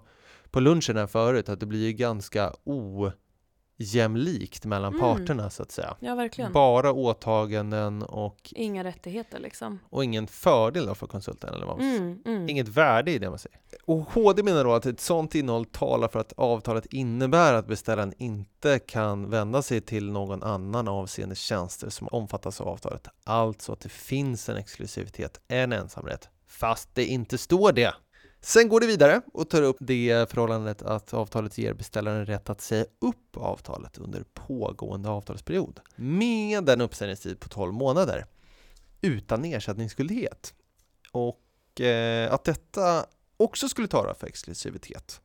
på 0.52 0.60
lunchen 0.60 0.98
här 0.98 1.08
förut, 1.08 1.50
att 1.50 1.60
det 1.60 1.66
blir 1.66 1.86
ju 1.86 1.94
ganska 1.94 2.54
o 2.64 3.12
jämlikt 3.80 4.66
mellan 4.66 4.94
mm. 4.94 5.00
parterna 5.00 5.50
så 5.50 5.64
att 5.64 5.72
säga. 5.72 5.96
Ja. 6.00 6.50
Bara 6.54 6.92
åtaganden 6.92 8.04
och 8.04 8.54
inga 8.56 8.84
rättigheter 8.84 9.40
liksom. 9.40 9.80
Och 9.90 10.04
ingen 10.04 10.28
fördel 10.28 10.86
då 10.86 10.96
för 10.96 11.08
konsulten 11.08 11.54
eller 11.54 11.66
vad 11.66 11.82
mm, 11.82 12.22
mm. 12.26 12.50
Inget 12.50 12.68
värde 12.68 13.12
i 13.12 13.20
det 13.20 13.30
man 13.30 13.40
säger. 13.40 13.60
Och 13.86 14.00
HD 14.00 14.44
menar 14.44 14.64
då 14.64 14.74
att 14.74 14.86
ett 14.86 15.00
sådant 15.00 15.36
innehåll 15.36 15.66
talar 15.66 16.08
för 16.08 16.20
att 16.20 16.34
avtalet 16.38 16.86
innebär 16.86 17.54
att 17.54 17.68
beställaren 17.68 18.14
inte 18.18 18.80
kan 18.80 19.30
vända 19.30 19.62
sig 19.62 19.82
till 19.82 20.12
någon 20.12 20.44
annan 20.44 20.88
avseende 20.88 21.36
tjänster 21.36 21.90
som 21.90 22.08
omfattas 22.08 22.62
av 22.62 22.68
avtalet. 22.68 23.08
Alltså 23.24 23.74
att 23.74 23.80
det 23.80 23.90
finns 23.90 24.50
en 24.50 24.58
exklusivitet, 24.58 25.40
en 25.48 25.74
ensamrätt, 25.74 26.30
fast 26.48 26.90
det 26.96 27.06
inte 27.06 27.38
står 27.38 27.72
det. 27.72 27.94
Sen 28.42 28.70
går 28.70 28.80
det 28.80 28.88
vidare 28.88 29.22
och 29.34 29.50
tar 29.50 29.62
upp 29.62 29.78
det 29.80 30.30
förhållandet 30.32 30.82
att 30.82 31.14
avtalet 31.14 31.58
ger 31.58 31.74
beställaren 31.74 32.26
rätt 32.26 32.50
att 32.50 32.62
säga 32.62 32.86
upp 33.00 33.38
avtalet 33.38 33.98
under 33.98 34.24
pågående 34.34 35.10
avtalsperiod 35.10 35.80
med 35.96 36.70
en 36.70 36.82
uppsägningstid 36.82 37.40
på 37.40 37.50
12 37.50 37.74
månader 37.74 38.26
utan 39.02 39.46
ersättningsskyldighet. 39.46 40.54
Och 41.12 41.82
eh, 41.82 42.34
att 42.34 42.44
detta 42.44 43.06
också 43.38 43.70
skulle 43.70 43.88
tala 43.88 44.14
för 44.14 44.28
exklusivitet. 44.28 45.22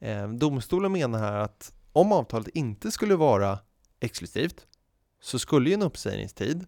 Eh, 0.00 0.28
domstolen 0.28 0.92
menar 0.92 1.18
här 1.18 1.38
att 1.38 1.72
om 1.92 2.12
avtalet 2.12 2.48
inte 2.48 2.90
skulle 2.90 3.16
vara 3.16 3.58
exklusivt 4.00 4.66
så 5.20 5.38
skulle 5.38 5.68
ju 5.68 5.74
en 5.74 5.82
uppsägningstid, 5.82 6.66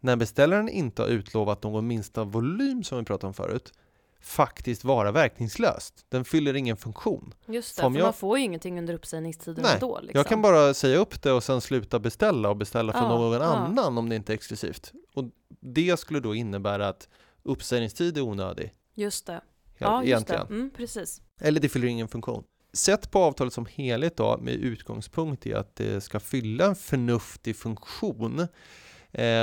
när 0.00 0.16
beställaren 0.16 0.68
inte 0.68 1.02
har 1.02 1.08
utlovat 1.08 1.62
någon 1.62 1.86
minsta 1.86 2.24
volym 2.24 2.84
som 2.84 2.98
vi 2.98 3.04
pratade 3.04 3.26
om 3.26 3.34
förut, 3.34 3.72
faktiskt 4.20 4.84
vara 4.84 5.12
verkningslöst. 5.12 6.04
Den 6.08 6.24
fyller 6.24 6.54
ingen 6.56 6.76
funktion. 6.76 7.34
Just 7.46 7.76
det, 7.76 7.82
för 7.82 7.90
jag- 7.90 8.02
man 8.04 8.12
får 8.12 8.38
ju 8.38 8.44
ingenting 8.44 8.78
under 8.78 8.94
uppsägningstiden 8.94 9.62
Nej, 9.62 9.74
ändå. 9.74 9.98
Liksom. 10.00 10.18
Jag 10.18 10.26
kan 10.26 10.42
bara 10.42 10.74
säga 10.74 10.98
upp 10.98 11.22
det 11.22 11.32
och 11.32 11.44
sen 11.44 11.60
sluta 11.60 11.98
beställa 11.98 12.50
och 12.50 12.56
beställa 12.56 12.92
från 12.92 13.02
Ja, 13.02 13.08
någon 13.18 13.32
ja. 13.32 13.40
annan 13.46 13.98
om 13.98 14.08
det 14.08 14.16
inte 14.16 14.32
är 14.32 14.34
exklusivt. 14.34 14.92
Och 15.14 15.24
det 15.60 15.98
skulle 16.00 16.20
då 16.20 16.34
innebära 16.34 16.88
att 16.88 17.08
uppsägningstid 17.42 18.16
är 18.16 18.20
onödig. 18.20 18.74
Just 18.94 19.26
det. 19.26 19.40
Ja, 19.78 20.02
just 20.02 20.04
det. 20.04 20.08
egentligen. 20.34 20.46
Mm, 20.60 20.70
precis. 20.76 21.20
Eller 21.40 21.60
det 21.60 21.68
fyller 21.68 21.88
ingen 21.88 22.08
funktion. 22.08 22.44
Sett 22.72 23.10
på 23.10 23.18
avtalet 23.18 23.52
som 23.52 23.66
helhet 23.66 24.16
då, 24.16 24.38
med 24.42 24.54
utgångspunkt 24.54 25.46
i 25.46 25.54
att 25.54 25.76
det 25.76 26.00
ska 26.00 26.20
fylla 26.20 26.64
en 26.66 26.74
förnuftig 26.76 27.56
funktion 27.56 28.48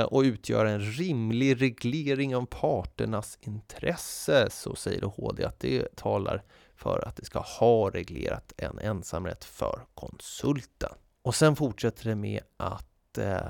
och 0.08 0.22
utgöra 0.22 0.70
en 0.70 0.80
rimlig 0.80 1.62
reglering 1.62 2.36
av 2.36 2.46
parternas 2.46 3.38
intresse, 3.40 4.50
så 4.50 4.74
säger 4.74 5.02
HD 5.02 5.44
att 5.44 5.60
det 5.60 5.96
talar 5.96 6.42
för 6.76 7.08
att 7.08 7.16
det 7.16 7.24
ska 7.24 7.38
ha 7.38 7.90
reglerat 7.90 8.52
en 8.56 8.78
ensamrätt 8.78 9.44
för 9.44 9.80
konsulten. 9.94 10.92
Och 11.22 11.34
sen 11.34 11.56
fortsätter 11.56 12.08
det 12.08 12.14
med 12.14 12.40
att 12.56 13.18
eh, 13.18 13.40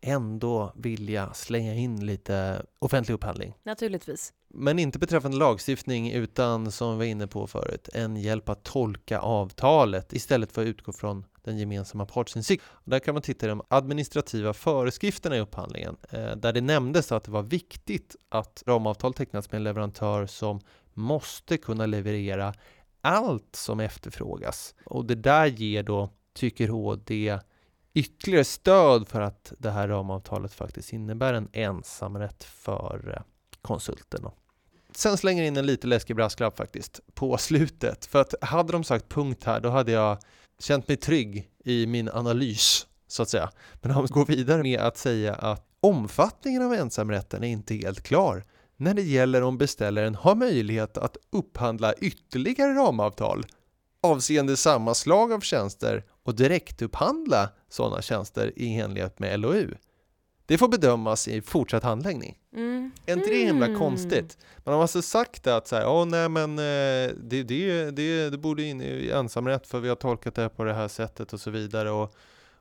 ändå 0.00 0.72
vilja 0.76 1.34
slänga 1.34 1.74
in 1.74 2.06
lite 2.06 2.66
offentlig 2.78 3.14
upphandling. 3.14 3.54
Naturligtvis. 3.62 4.32
Men 4.48 4.78
inte 4.78 4.98
beträffande 4.98 5.36
lagstiftning 5.36 6.12
utan 6.12 6.72
som 6.72 6.92
vi 6.92 6.98
var 6.98 7.04
inne 7.04 7.26
på 7.26 7.46
förut, 7.46 7.88
en 7.94 8.16
hjälp 8.16 8.48
att 8.48 8.62
tolka 8.62 9.18
avtalet 9.18 10.12
istället 10.12 10.52
för 10.52 10.62
att 10.62 10.68
utgå 10.68 10.92
från 10.92 11.24
den 11.44 11.58
gemensamma 11.58 12.06
partsinsikt. 12.06 12.64
Där 12.84 12.98
kan 12.98 13.14
man 13.14 13.22
titta 13.22 13.46
i 13.46 13.48
de 13.48 13.62
administrativa 13.68 14.52
föreskrifterna 14.52 15.36
i 15.36 15.40
upphandlingen 15.40 15.96
eh, 16.10 16.36
där 16.36 16.52
det 16.52 16.60
nämndes 16.60 17.12
att 17.12 17.24
det 17.24 17.30
var 17.30 17.42
viktigt 17.42 18.16
att 18.28 18.62
ramavtal 18.66 19.14
tecknas 19.14 19.52
med 19.52 19.56
en 19.56 19.64
leverantör 19.64 20.26
som 20.26 20.60
måste 20.94 21.56
kunna 21.56 21.86
leverera 21.86 22.54
allt 23.00 23.56
som 23.56 23.80
efterfrågas. 23.80 24.74
Och 24.86 25.04
det 25.04 25.14
där 25.14 25.46
ger 25.46 25.82
då, 25.82 26.10
tycker 26.32 26.68
HD, 26.68 27.38
ytterligare 27.94 28.44
stöd 28.44 29.08
för 29.08 29.20
att 29.20 29.52
det 29.58 29.70
här 29.70 29.88
ramavtalet 29.88 30.52
faktiskt 30.52 30.92
innebär 30.92 31.34
en 31.34 31.48
ensamrätt 31.52 32.44
för 32.44 33.22
konsulterna. 33.62 34.30
konsulten. 34.30 34.44
Sen 34.96 35.16
slänger 35.16 35.42
jag 35.42 35.48
in 35.48 35.56
en 35.56 35.66
lite 35.66 35.86
läskig 35.86 36.16
brasklapp 36.16 36.56
faktiskt 36.56 37.00
på 37.14 37.36
slutet. 37.38 38.06
För 38.06 38.20
att 38.20 38.34
hade 38.40 38.72
de 38.72 38.84
sagt 38.84 39.08
punkt 39.08 39.44
här, 39.44 39.60
då 39.60 39.68
hade 39.68 39.92
jag 39.92 40.18
känt 40.64 40.88
mig 40.88 40.96
trygg 40.96 41.48
i 41.64 41.86
min 41.86 42.08
analys, 42.08 42.86
så 43.06 43.22
att 43.22 43.28
säga. 43.28 43.50
Men 43.82 43.90
han 43.90 44.06
går 44.06 44.26
vidare 44.26 44.62
med 44.62 44.80
att 44.80 44.96
säga 44.96 45.34
att 45.34 45.66
omfattningen 45.80 46.62
av 46.62 46.74
ensamrätten 46.74 47.44
är 47.44 47.48
inte 47.48 47.74
helt 47.74 48.02
klar 48.02 48.44
när 48.76 48.94
det 48.94 49.02
gäller 49.02 49.42
om 49.42 49.58
beställaren 49.58 50.14
har 50.14 50.34
möjlighet 50.34 50.98
att 50.98 51.16
upphandla 51.32 51.94
ytterligare 51.94 52.74
ramavtal 52.74 53.46
avseende 54.02 54.56
samma 54.56 54.94
slag 54.94 55.32
av 55.32 55.40
tjänster 55.40 56.04
och 56.22 56.34
direktupphandla 56.34 57.50
sådana 57.68 58.02
tjänster 58.02 58.52
i 58.56 58.74
enlighet 58.74 59.18
med 59.18 59.40
LOU. 59.40 59.74
Det 60.46 60.58
får 60.58 60.68
bedömas 60.68 61.28
i 61.28 61.40
fortsatt 61.42 61.82
handläggning. 61.82 62.38
Mm. 62.56 62.92
Är 63.06 63.12
inte 63.12 63.28
det 63.28 63.44
himla 63.44 63.66
Mm. 63.66 63.78
konstigt? 63.78 64.38
Man 64.64 64.74
har 64.74 64.82
alltså 64.82 65.02
sagt 65.02 65.46
att 65.46 65.66
så 65.68 65.76
här, 65.76 65.88
åh 65.88 66.06
nej 66.06 66.28
men 66.28 66.50
eh, 66.58 67.14
det, 67.16 67.42
det, 67.42 67.90
det, 67.90 68.30
det 68.30 68.38
borde 68.38 68.62
in 68.62 68.80
i 68.80 69.10
ensamrätt 69.14 69.66
för 69.66 69.80
vi 69.80 69.88
har 69.88 69.96
tolkat 69.96 70.34
det 70.34 70.48
på 70.48 70.64
det 70.64 70.74
här 70.74 70.88
sättet 70.88 71.32
och 71.32 71.40
så 71.40 71.50
vidare 71.50 71.90
och, 71.90 72.14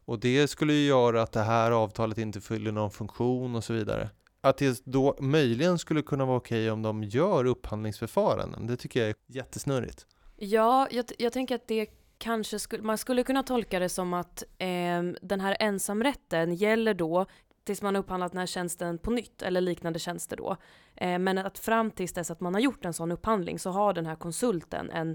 och 0.05 0.19
det 0.19 0.47
skulle 0.47 0.73
ju 0.73 0.87
göra 0.87 1.21
att 1.21 1.31
det 1.31 1.41
här 1.43 1.71
avtalet 1.71 2.17
inte 2.17 2.41
fyller 2.41 2.71
någon 2.71 2.91
funktion 2.91 3.55
och 3.55 3.63
så 3.63 3.73
vidare. 3.73 4.09
Att 4.41 4.57
det 4.57 4.81
då 4.85 5.15
möjligen 5.19 5.79
skulle 5.79 6.01
kunna 6.01 6.25
vara 6.25 6.37
okej 6.37 6.71
om 6.71 6.81
de 6.81 7.03
gör 7.03 7.45
upphandlingsförfaranden, 7.45 8.67
det 8.67 8.77
tycker 8.77 8.99
jag 8.99 9.09
är 9.09 9.15
jättesnurrigt. 9.27 10.05
Ja, 10.35 10.87
jag, 10.91 11.05
jag 11.17 11.33
tänker 11.33 11.55
att 11.55 11.67
det 11.67 11.87
kanske 12.17 12.59
skulle, 12.59 12.83
man 12.83 12.97
skulle 12.97 13.23
kunna 13.23 13.43
tolka 13.43 13.79
det 13.79 13.89
som 13.89 14.13
att 14.13 14.43
ehm, 14.57 15.15
den 15.21 15.41
här 15.41 15.57
ensamrätten 15.59 16.55
gäller 16.55 16.93
då 16.93 17.25
tills 17.63 17.81
man 17.81 17.95
har 17.95 17.99
upphandlat 18.03 18.31
den 18.31 18.39
här 18.39 18.45
tjänsten 18.45 18.97
på 18.97 19.11
nytt 19.11 19.41
eller 19.41 19.61
liknande 19.61 19.99
tjänster 19.99 20.37
då. 20.37 20.57
Eh, 20.95 21.19
men 21.19 21.37
att 21.37 21.59
fram 21.59 21.91
tills 21.91 22.13
dess 22.13 22.31
att 22.31 22.39
man 22.39 22.53
har 22.53 22.61
gjort 22.61 22.85
en 22.85 22.93
sån 22.93 23.11
upphandling 23.11 23.59
så 23.59 23.69
har 23.69 23.93
den 23.93 24.05
här 24.05 24.15
konsulten 24.15 24.89
en 24.91 25.11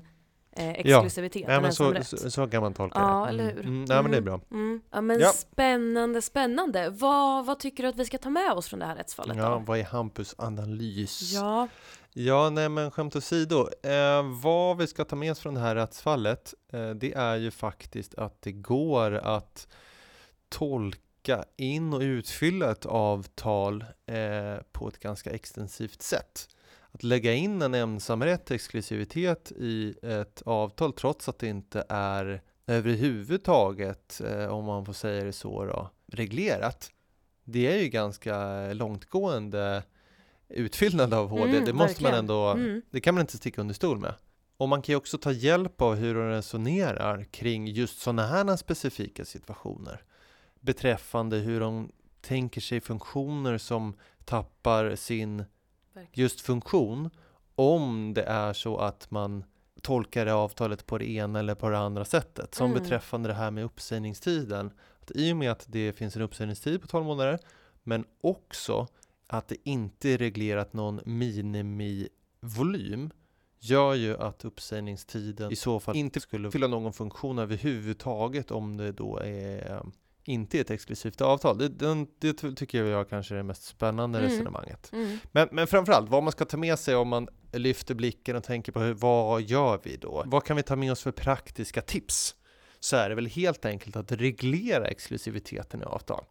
eh, 0.52 0.68
exklusivitet, 0.70 1.46
Nej, 1.46 1.56
en 1.56 1.62
men 1.62 1.72
så, 1.72 1.94
så, 2.04 2.30
så 2.30 2.46
kan 2.48 2.62
man 2.62 2.74
tolka 2.74 2.98
Ja, 2.98 3.22
det. 3.24 3.28
eller 3.28 3.44
Mm. 3.44 3.56
hur? 3.56 3.64
Mm, 3.66 3.84
nej 3.84 4.02
men 4.02 4.10
det 4.10 4.16
är 4.16 4.22
Mm. 4.22 4.24
bra. 4.24 4.40
Mm. 4.50 4.80
Ja 4.90 5.00
men 5.00 5.20
Ja. 5.20 5.28
spännande, 5.32 6.22
spännande. 6.22 6.90
Vad, 6.90 7.46
vad 7.46 7.58
tycker 7.58 7.82
du 7.82 7.88
att 7.88 7.96
vi 7.96 8.04
ska 8.04 8.18
ta 8.18 8.30
med 8.30 8.52
oss 8.52 8.68
från 8.68 8.80
det 8.80 8.86
här 8.86 8.96
rättsfallet 8.96 9.36
Ja, 9.36 9.48
då? 9.50 9.58
vad 9.66 9.78
är 9.78 9.84
Hampus 9.84 10.34
analys? 10.38 11.32
Ja, 11.34 11.68
Ja, 12.12 12.50
nej 12.50 12.68
men 12.68 12.90
skämt 12.90 13.16
åsido. 13.16 13.68
Eh, 13.82 14.22
vad 14.42 14.76
vi 14.76 14.86
ska 14.86 15.04
ta 15.04 15.16
med 15.16 15.32
oss 15.32 15.40
från 15.40 15.54
det 15.54 15.60
här 15.60 15.74
rättsfallet, 15.74 16.54
eh, 16.72 16.90
det 16.90 17.12
är 17.14 17.36
ju 17.36 17.50
faktiskt 17.50 18.14
att 18.14 18.42
det 18.42 18.52
går 18.52 19.12
att 19.14 19.68
tolka 20.48 21.00
in 21.56 21.92
och 21.92 22.00
utfylla 22.00 22.70
ett 22.70 22.86
avtal 22.86 23.84
eh, 24.06 24.62
på 24.72 24.88
ett 24.88 24.98
ganska 24.98 25.30
extensivt 25.30 26.02
sätt. 26.02 26.48
Att 26.90 27.02
lägga 27.02 27.34
in 27.34 27.62
en 27.62 27.74
ensamrätt, 27.74 28.50
exklusivitet 28.50 29.52
i 29.52 29.94
ett 30.02 30.42
avtal 30.46 30.92
trots 30.92 31.28
att 31.28 31.38
det 31.38 31.48
inte 31.48 31.84
är 31.88 32.42
överhuvudtaget, 32.66 34.20
eh, 34.20 34.46
om 34.46 34.64
man 34.64 34.84
får 34.84 34.92
säga 34.92 35.24
det 35.24 35.32
så 35.32 35.64
då, 35.64 35.90
reglerat. 36.12 36.90
Det 37.44 37.72
är 37.72 37.76
ju 37.82 37.88
ganska 37.88 38.66
långtgående 38.72 39.82
utfyllnad 40.48 41.14
av 41.14 41.28
HD, 41.28 41.50
Mm, 41.50 41.64
det 41.64 41.72
måste 41.72 42.02
man 42.02 42.12
verkligen. 42.12 42.14
ändå, 42.14 42.46
mm. 42.50 42.82
det 42.90 43.00
kan 43.00 43.14
man 43.14 43.20
inte 43.20 43.36
sticka 43.36 43.60
under 43.60 43.74
stol 43.74 43.98
med. 43.98 44.14
Och 44.56 44.68
man 44.68 44.82
kan 44.82 44.92
ju 44.92 44.96
också 44.96 45.18
ta 45.18 45.32
hjälp 45.32 45.82
av 45.82 45.94
hur 45.94 46.14
de 46.14 46.28
resonerar 46.28 47.24
kring 47.24 47.66
just 47.66 48.00
sådana 48.00 48.26
här 48.26 48.56
specifika 48.56 49.24
situationer. 49.24 50.02
Beträffande 50.68 51.36
hur 51.36 51.60
de 51.60 51.92
tänker 52.20 52.60
sig 52.60 52.80
funktioner 52.80 53.58
som 53.58 53.96
tappar 54.24 54.94
sin 54.94 55.44
just 56.12 56.40
funktion 56.40 57.10
om 57.54 58.14
det 58.14 58.22
är 58.22 58.52
så 58.52 58.76
att 58.76 59.10
man 59.10 59.44
tolkar 59.82 60.26
det 60.26 60.34
avtalet 60.34 60.86
på 60.86 60.98
det 60.98 61.10
ena 61.10 61.38
eller 61.38 61.54
på 61.54 61.68
det 61.68 61.78
andra 61.78 62.04
sättet. 62.04 62.54
Som 62.54 62.70
Mm. 62.70 62.82
beträffande 62.82 63.28
det 63.28 63.34
här 63.34 63.50
med 63.50 63.64
uppsägningstiden. 63.64 64.70
Att 65.00 65.10
I 65.14 65.32
och 65.32 65.36
med 65.36 65.50
att 65.50 65.64
det 65.68 65.92
finns 65.92 66.16
en 66.16 66.22
uppsägningstid 66.22 66.80
på 66.80 66.86
12 66.86 67.06
månader 67.06 67.38
men 67.82 68.04
också 68.20 68.86
att 69.26 69.48
det 69.48 69.56
inte 69.64 70.08
är 70.08 70.18
reglerat 70.18 70.72
någon 70.72 71.00
minimivolym 71.04 73.10
gör 73.60 73.94
ju 73.94 74.16
att 74.16 74.44
uppsägningstiden 74.44 75.52
i 75.52 75.56
så 75.56 75.80
fall 75.80 75.96
inte 75.96 76.20
skulle 76.20 76.50
fylla 76.50 76.66
någon 76.66 76.92
funktion 76.92 77.38
överhuvudtaget 77.38 78.50
om 78.50 78.76
det 78.76 78.92
då 78.92 79.18
är 79.18 79.82
inte 80.28 80.58
är 80.58 80.60
ett 80.60 80.70
exklusivt 80.70 81.20
avtal. 81.20 81.58
Det, 81.58 81.68
den, 81.68 82.06
det 82.18 82.32
tycker 82.32 82.84
jag 82.84 83.08
kanske 83.08 83.34
är 83.34 83.36
det 83.36 83.42
mest 83.42 83.64
spännande 83.64 84.18
Mm. 84.18 84.30
resonemanget. 84.30 84.90
Mm. 84.92 85.18
Men, 85.32 85.48
men 85.52 85.66
framförallt, 85.66 86.10
vad 86.10 86.22
man 86.22 86.32
ska 86.32 86.44
ta 86.44 86.56
med 86.56 86.78
sig 86.78 86.96
om 86.96 87.08
man 87.08 87.28
lyfter 87.52 87.94
blicken 87.94 88.36
och 88.36 88.44
tänker 88.44 88.72
på 88.72 88.80
hur, 88.80 88.94
vad 88.94 89.42
gör 89.42 89.80
vi 89.82 89.96
då? 89.96 90.22
Vad 90.26 90.44
kan 90.44 90.56
vi 90.56 90.62
ta 90.62 90.76
med 90.76 90.92
oss 90.92 91.02
för 91.02 91.12
praktiska 91.12 91.82
tips? 91.82 92.34
Så 92.80 92.96
är 92.96 93.08
det 93.08 93.14
väl 93.14 93.26
helt 93.26 93.64
enkelt 93.64 93.96
att 93.96 94.12
reglera 94.12 94.86
exklusiviteten 94.86 95.82
i 95.82 95.84
avtal. 95.84 96.24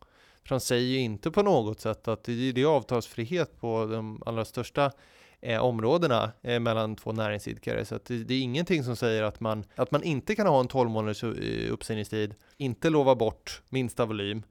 För 0.44 0.56
de 0.56 0.60
säger 0.60 0.88
ju 0.88 1.00
inte 1.00 1.32
på 1.32 1.44
något 1.44 1.80
sätt 1.80 2.08
att 2.08 2.24
det, 2.24 2.52
det 2.52 2.62
är 2.62 2.66
avtalsfrihet 2.66 3.60
på 3.60 3.86
de 3.86 4.24
allra 4.26 4.46
största 4.46 4.92
eh, 5.42 5.64
områdena 5.64 6.32
eh, 6.42 6.60
mellan 6.60 6.96
två 6.96 7.12
näringsidkare. 7.12 7.86
Så 7.86 8.00
det, 8.06 8.24
det 8.24 8.34
är 8.34 8.42
ingenting 8.42 8.84
som 8.84 8.96
säger 8.96 9.24
att 9.24 9.40
man, 9.40 9.64
att 9.76 9.92
man 9.92 10.04
inte 10.04 10.36
kan 10.36 10.48
ha 10.48 10.60
en 10.60 10.68
12 10.68 10.90
månaders 10.90 11.24
eh, 11.24 11.74
uppsägningstid, 11.74 12.36
inte 12.58 12.90
lova 12.90 13.16
bort 13.16 13.62
minsta 13.70 14.06
volym 14.06 14.44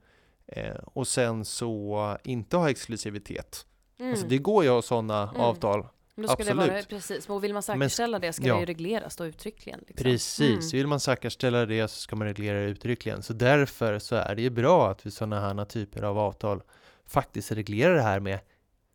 eh, 0.47 0.75
och 0.83 1.07
sen 1.07 1.45
så 1.45 2.17
inte 2.23 2.57
ha 2.57 2.69
exklusivitet. 2.69 3.65
Mm. 3.99 4.11
Alltså 4.11 4.27
det 4.27 4.37
går 4.37 4.63
ju 4.63 4.69
att 4.69 4.75
ha 4.75 4.81
sådana 4.81 5.29
Mm. 5.29 5.41
avtal. 5.41 5.87
Men 6.19 6.27
det 6.37 6.53
vara, 6.53 6.65
absolut. 6.65 6.89
precis, 6.89 7.29
och 7.29 7.43
vill 7.43 7.53
man 7.53 7.63
säkerställa 7.63 8.19
det 8.19 8.33
ska 8.33 8.47
ja. 8.47 8.53
det 8.53 8.59
ju 8.59 8.65
regleras 8.65 9.15
då 9.15 9.25
uttryckligen. 9.25 9.79
Liksom. 9.87 10.03
Precis, 10.03 10.41
Mm. 10.73 10.79
vill 10.79 10.87
man 10.87 10.99
säkerställa 10.99 11.65
det 11.65 11.87
så 11.87 11.99
ska 11.99 12.15
man 12.15 12.27
reglera 12.27 12.59
det 12.59 12.65
uttryckligen. 12.65 13.23
Så 13.23 13.33
därför 13.33 13.99
så 13.99 14.15
är 14.15 14.35
det 14.35 14.41
ju 14.41 14.49
bra 14.49 14.91
att 14.91 15.05
vi 15.05 15.11
sådana 15.11 15.39
här 15.39 15.65
typer 15.65 16.03
av 16.03 16.17
avtal 16.19 16.61
faktiskt 17.05 17.51
reglerar 17.51 17.95
det 17.95 18.01
här 18.01 18.19
med 18.19 18.39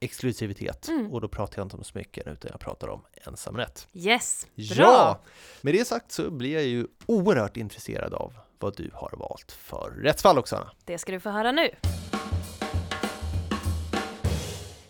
exklusivitet. 0.03 0.89
Mm. 0.89 1.13
Och 1.13 1.21
då 1.21 1.29
pratar 1.29 1.59
jag 1.59 1.65
inte 1.65 1.77
om 1.77 1.85
smycken 1.85 2.29
utan 2.29 2.51
jag 2.51 2.61
pratar 2.61 2.89
om 2.89 3.03
ensamrätt. 3.15 3.89
Yes, 3.93 4.47
bra! 4.55 4.85
Ja! 4.85 5.21
Med 5.61 5.75
det 5.75 5.85
sagt 5.85 6.13
så 6.13 6.31
blir 6.31 6.53
jag 6.55 6.65
ju 6.65 6.87
oerhört 7.07 7.57
intresserad 7.57 8.15
av 8.15 8.33
vad 8.59 8.77
du 8.77 8.91
har 8.95 9.13
valt 9.17 9.53
för 9.53 9.91
rättsfall 9.91 10.39
Oksana. 10.39 10.71
Det 10.85 10.99
ska 10.99 11.13
du 11.13 11.21
få 11.21 11.31
höra 11.31 11.53
nu. 11.53 11.71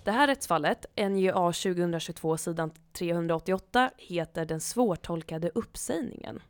Det 0.04 0.10
här 0.10 0.26
rättsfallet, 0.26 0.86
NJA 1.10 1.32
2022 1.52 2.36
sidan 2.36 2.70
388, 2.92 3.90
heter 3.98 4.44
den 4.44 4.60
svårtolkade 4.60 5.50
uppsägningen. 5.54 6.40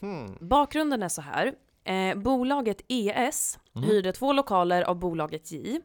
Hmm. 0.00 0.36
Bakgrunden 0.40 1.02
är 1.02 1.08
så 1.08 1.22
här. 1.22 1.52
Eh, 1.84 2.14
bolaget 2.18 2.80
ES 2.88 3.58
Mm. 3.76 3.88
hyrde 3.88 4.12
två 4.12 4.32
lokaler 4.32 4.82
av 4.82 4.96
bolaget 4.98 5.52
J. 5.52 5.80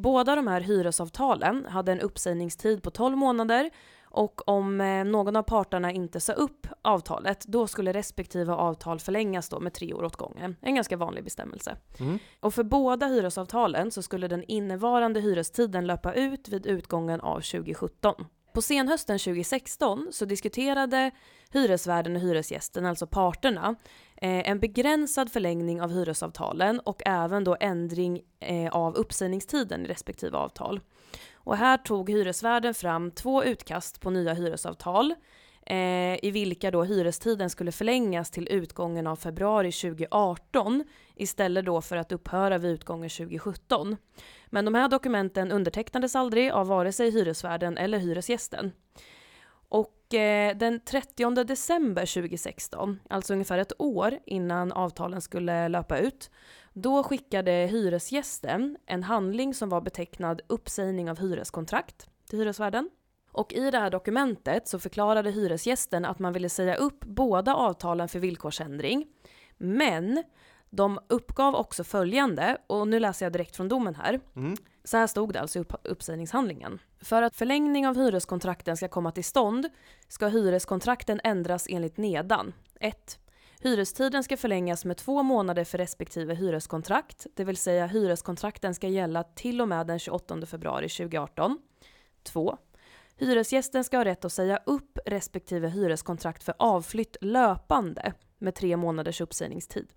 Båda 0.00 0.36
de 0.36 0.46
här 0.46 0.60
hyresavtalen 0.60 1.66
hade 1.66 1.92
en 1.92 2.00
uppsägningstid 2.00 2.82
på 2.82 2.90
12 2.90 3.16
månader 3.16 3.70
och 4.04 4.48
om 4.48 4.80
eh, 4.80 5.04
någon 5.04 5.36
av 5.36 5.42
parterna 5.42 5.92
inte 5.92 6.20
sa 6.20 6.32
upp 6.32 6.66
avtalet, 6.82 7.44
då 7.46 7.66
skulle 7.66 7.92
respektive 7.92 8.52
avtal 8.52 9.00
förlängas 9.00 9.48
då 9.48 9.60
med 9.60 9.72
tre 9.72 9.94
år 9.94 10.04
åt 10.04 10.16
gången. 10.16 10.56
En 10.60 10.74
ganska 10.74 10.96
vanlig 10.96 11.24
bestämmelse. 11.24 11.76
Mm. 11.98 12.18
Och 12.40 12.54
för 12.54 12.62
båda 12.62 13.06
hyresavtalen 13.06 13.90
så 13.90 14.02
skulle 14.02 14.28
den 14.28 14.44
innevarande 14.44 15.20
hyrestiden 15.20 15.86
löpa 15.86 16.14
ut 16.14 16.48
vid 16.48 16.66
utgången 16.66 17.20
av 17.20 17.40
2017. 17.40 18.14
På 18.52 18.62
senhösten 18.62 19.18
2016 19.18 20.08
så 20.12 20.24
diskuterade 20.24 21.10
hyresvärden 21.50 22.16
och 22.16 22.22
hyresgästen, 22.22 22.86
alltså 22.86 23.06
parterna, 23.06 23.74
Eh, 24.22 24.50
en 24.50 24.60
begränsad 24.60 25.32
förlängning 25.32 25.82
av 25.82 25.90
hyresavtalen 25.90 26.80
och 26.80 27.02
även 27.06 27.44
då 27.44 27.56
ändring 27.60 28.22
eh, 28.40 28.72
av 28.72 28.94
uppsägningstiden 28.96 29.84
i 29.84 29.88
respektive 29.88 30.38
avtal. 30.38 30.80
Och 31.34 31.56
här 31.56 31.76
tog 31.76 32.10
hyresvärden 32.10 32.74
fram 32.74 33.10
två 33.10 33.44
utkast 33.44 34.00
på 34.00 34.10
nya 34.10 34.34
hyresavtal 34.34 35.14
eh, 35.66 36.24
i 36.24 36.30
vilka 36.32 36.70
då 36.70 36.84
hyrestiden 36.84 37.50
skulle 37.50 37.72
förlängas 37.72 38.30
till 38.30 38.48
utgången 38.50 39.06
av 39.06 39.16
februari 39.16 39.72
2018 39.72 40.84
istället 41.16 41.64
då 41.64 41.80
för 41.80 41.96
att 41.96 42.12
upphöra 42.12 42.58
vid 42.58 42.70
utgången 42.70 43.10
2017. 43.10 43.96
Men 44.46 44.64
de 44.64 44.74
här 44.74 44.88
dokumenten 44.88 45.52
undertecknades 45.52 46.16
aldrig 46.16 46.50
av 46.50 46.66
vare 46.66 46.92
sig 46.92 47.10
hyresvärden 47.10 47.78
eller 47.78 47.98
hyresgästen. 47.98 48.72
Och 50.10 50.14
eh, 50.14 50.56
den 50.56 50.80
30 50.80 51.44
december 51.44 52.14
2016, 52.14 53.00
alltså 53.10 53.32
ungefär 53.32 53.58
ett 53.58 53.72
år 53.80 54.18
innan 54.26 54.72
avtalen 54.72 55.20
skulle 55.20 55.68
löpa 55.68 55.98
ut, 55.98 56.30
då 56.72 57.02
skickade 57.02 57.52
hyresgästen 57.52 58.76
en 58.86 59.02
handling 59.02 59.54
som 59.54 59.68
var 59.68 59.80
betecknad 59.80 60.40
uppsägning 60.46 61.10
av 61.10 61.18
hyreskontrakt 61.18 62.08
till 62.28 62.38
hyresvärden. 62.38 62.90
Och 63.32 63.52
i 63.52 63.70
det 63.70 63.78
här 63.78 63.90
dokumentet 63.90 64.68
så 64.68 64.78
förklarade 64.78 65.30
hyresgästen 65.30 66.04
att 66.04 66.18
man 66.18 66.32
ville 66.32 66.48
säga 66.48 66.74
upp 66.74 67.04
båda 67.04 67.54
avtalen 67.54 68.08
för 68.08 68.18
villkorsändring. 68.18 69.06
Men 69.58 70.24
de 70.70 70.98
uppgav 71.08 71.54
också 71.54 71.84
följande, 71.84 72.56
och 72.66 72.88
nu 72.88 73.00
läser 73.00 73.26
jag 73.26 73.32
direkt 73.32 73.56
från 73.56 73.68
domen 73.68 73.94
här. 73.94 74.20
Mm. 74.36 74.56
Så 74.84 74.96
här 74.96 75.06
stod 75.06 75.32
det 75.32 75.40
alltså 75.40 75.58
i 75.58 75.62
upp- 75.62 75.86
uppsägningshandlingen. 75.86 76.78
För 77.00 77.22
att 77.22 77.36
förlängning 77.36 77.88
av 77.88 77.96
hyreskontrakten 77.96 78.76
ska 78.76 78.88
komma 78.88 79.12
till 79.12 79.24
stånd 79.24 79.68
ska 80.08 80.26
hyreskontrakten 80.28 81.20
ändras 81.24 81.66
enligt 81.70 81.96
nedan. 81.96 82.52
1. 82.80 83.18
Hyrestiden 83.62 84.24
ska 84.24 84.36
förlängas 84.36 84.84
med 84.84 84.96
två 84.96 85.22
månader 85.22 85.64
för 85.64 85.78
respektive 85.78 86.34
hyreskontrakt, 86.34 87.26
det 87.34 87.44
vill 87.44 87.56
säga 87.56 87.86
hyreskontrakten 87.86 88.74
ska 88.74 88.88
gälla 88.88 89.22
till 89.22 89.60
och 89.60 89.68
med 89.68 89.86
den 89.86 89.98
28 89.98 90.46
februari 90.46 90.88
2018. 90.88 91.58
2. 92.22 92.56
Hyresgästen 93.16 93.84
ska 93.84 93.96
ha 93.96 94.04
rätt 94.04 94.24
att 94.24 94.32
säga 94.32 94.60
upp 94.66 94.98
respektive 95.06 95.68
hyreskontrakt 95.68 96.42
för 96.42 96.54
avflytt 96.58 97.16
löpande 97.20 98.12
med 98.38 98.54
tre 98.54 98.76
månaders 98.76 99.20
uppsägningstid. 99.20 99.88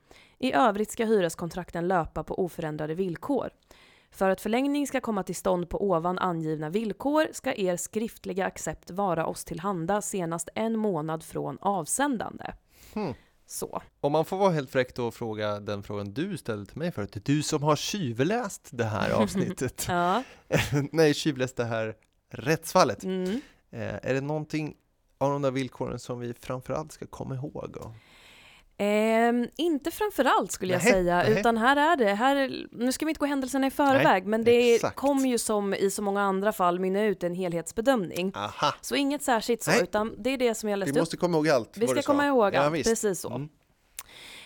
I 0.43 0.53
övrigt 0.53 0.91
ska 0.91 1.05
hyreskontrakten 1.05 1.87
löpa 1.87 2.23
på 2.23 2.39
oförändrade 2.39 2.93
villkor. 2.95 3.49
För 4.11 4.29
att 4.29 4.41
förlängning 4.41 4.87
ska 4.87 5.01
komma 5.01 5.23
till 5.23 5.35
stånd 5.35 5.69
på 5.69 5.89
ovan 5.89 6.19
angivna 6.19 6.69
villkor 6.69 7.27
ska 7.31 7.53
er 7.53 7.77
skriftliga 7.77 8.45
accept 8.45 8.91
vara 8.91 9.25
oss 9.25 9.45
tillhanda 9.45 10.01
senast 10.01 10.49
en 10.55 10.77
månad 10.77 11.23
från 11.23 11.57
avsändande. 11.61 12.53
Hmm. 12.93 13.13
Så. 13.45 13.81
Om 14.01 14.11
man 14.11 14.25
får 14.25 14.37
vara 14.37 14.51
helt 14.51 14.69
fräck 14.71 14.95
då 14.95 15.07
och 15.07 15.13
fråga 15.13 15.59
den 15.59 15.83
frågan 15.83 16.13
du 16.13 16.37
ställde 16.37 16.65
till 16.65 16.77
mig 16.77 16.91
förut, 16.91 17.17
du 17.25 17.43
som 17.43 17.63
har 17.63 17.75
tjuvläst 17.75 18.69
det 18.71 18.85
här 18.85 19.11
avsnittet, 19.21 19.85
Ja. 19.89 20.23
nej 20.91 21.13
tjuvläst 21.13 21.57
det 21.57 21.65
här 21.65 21.95
rättsfallet, 22.31 23.03
Mm. 23.03 23.41
eh, 23.71 23.95
är 24.03 24.13
det 24.13 24.21
någonting 24.21 24.75
av 25.17 25.31
de 25.31 25.41
där 25.41 25.51
villkoren 25.51 25.99
som 25.99 26.19
vi 26.19 26.33
framförallt 26.33 26.91
ska 26.91 27.05
komma 27.07 27.35
ihåg? 27.35 27.77
Och... 27.81 27.91
Ehm, 28.83 29.47
inte 29.57 29.91
framförallt 29.91 30.51
skulle 30.51 30.73
jag 30.73 30.81
säga, 30.81 31.17
nähä. 31.17 31.39
utan 31.39 31.57
här 31.57 31.75
är 31.75 31.95
det, 31.97 32.13
här, 32.13 32.67
nu 32.71 32.91
ska 32.91 33.05
vi 33.05 33.09
inte 33.09 33.19
gå 33.19 33.25
händelserna 33.25 33.67
i 33.67 33.71
förväg, 33.71 34.25
men 34.25 34.43
det 34.43 34.75
exakt. 34.75 34.95
kommer 34.95 35.29
ju 35.29 35.37
som 35.37 35.73
i 35.73 35.91
så 35.91 36.01
många 36.01 36.21
andra 36.21 36.51
fall 36.51 36.79
mynna 36.79 37.03
ut 37.03 37.23
en 37.23 37.35
helhetsbedömning. 37.35 38.31
Aha, 38.35 38.73
Så 38.81 38.95
inget 38.95 39.21
särskilt 39.23 39.63
så, 39.63 39.71
Nej. 39.71 39.83
utan 39.83 40.15
det 40.23 40.29
är 40.29 40.37
det 40.37 40.55
som 40.55 40.69
jag 40.69 40.77
läste 40.79 40.93
Vi 40.93 40.99
upp. 40.99 41.01
måste 41.01 41.17
komma 41.17 41.37
ihåg 41.37 41.49
allt 41.49 41.77
Vi 41.77 41.87
ska 41.87 42.01
komma 42.01 42.27
ihåg 42.27 42.53
ja, 42.53 42.59
allt, 42.61 42.73
visst. 42.75 42.89
precis 42.89 43.19
så. 43.19 43.29
Mm. 43.29 43.49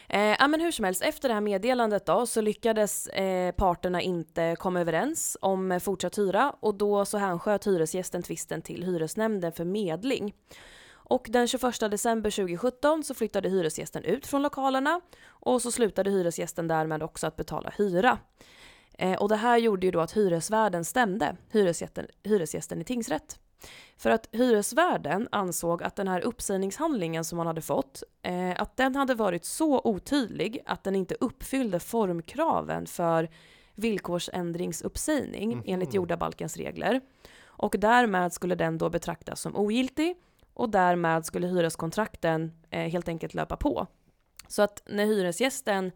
Eh, 0.10 0.36
ja, 0.40 0.48
men 0.48 0.62
hur 0.62 0.72
som 0.72 0.86
helst, 0.86 1.02
efter 1.02 1.28
det 1.28 1.34
här 1.34 1.42
meddelandet 1.42 2.06
då 2.06 2.26
så 2.26 2.42
lyckades 2.42 3.08
eh, 3.08 3.52
parterna 3.52 4.02
inte 4.02 4.56
komma 4.60 4.82
överens 4.82 5.38
om 5.42 5.72
eh, 5.72 5.80
fortsatt 5.80 6.18
hyra 6.18 6.54
och 6.60 6.76
då 6.76 7.06
så 7.06 7.18
hänsköt 7.18 7.68
hyresgästen 7.68 8.24
tvisten 8.24 8.62
till 8.62 8.84
hyresnämnden 8.84 9.52
för 9.52 9.66
medling. 9.66 10.34
Och 11.10 11.28
den 11.30 11.48
21 11.48 11.80
december 11.80 12.32
2017 12.32 13.04
så 13.04 13.14
flyttade 13.14 13.50
hyresgästen 13.50 14.04
ut 14.04 14.28
från 14.28 14.42
lokalerna 14.42 15.02
och 15.28 15.62
så 15.62 15.72
slutade 15.72 16.10
hyresgästen 16.12 16.68
därmed 16.68 17.04
också 17.04 17.28
att 17.28 17.36
betala 17.36 17.74
hyra. 17.78 18.18
Eh, 18.94 19.14
och 19.22 19.30
det 19.30 19.36
här 19.36 19.58
gjorde 19.58 19.86
ju 19.88 19.92
då 19.92 20.00
att 20.00 20.12
hyresvärden 20.18 20.86
stämde 20.86 21.36
hyresgästen, 21.52 22.08
hyresgästen 22.24 22.82
i 22.82 22.84
tingsrätt. 22.84 23.40
För 23.98 24.10
att 24.10 24.30
hyresvärden 24.32 25.28
ansåg 25.32 25.84
att 25.84 25.96
den 25.96 26.08
här 26.08 26.22
uppsägningshandlingen 26.22 27.26
som 27.26 27.38
man 27.38 27.48
hade 27.48 27.62
fått, 27.62 28.04
eh, 28.22 28.62
att 28.62 28.78
den 28.78 28.96
hade 28.96 29.14
varit 29.16 29.46
så 29.46 29.82
otydlig 29.84 30.60
att 30.66 30.84
den 30.84 30.96
inte 30.96 31.16
uppfyllde 31.20 31.80
formkraven 31.80 32.86
för 32.86 33.30
villkorsändringsuppsägning 33.76 35.50
Mhm. 35.50 35.64
enligt 35.66 35.94
jordabalkens 35.94 36.58
regler. 36.58 37.02
Och 37.46 37.76
därmed 37.80 38.34
skulle 38.34 38.56
den 38.56 38.78
då 38.78 38.90
betraktas 38.90 39.42
som 39.42 39.56
ogiltig 39.56 40.16
och 40.58 40.70
därmed 40.70 41.26
skulle 41.26 41.48
hyreskontrakten 41.48 42.52
eh, 42.70 42.90
helt 42.90 43.08
enkelt 43.08 43.34
löpa 43.34 43.58
på. 43.58 43.88
Så 44.48 44.62
att 44.62 44.84
när 44.86 45.06
hyresgästen 45.06 45.92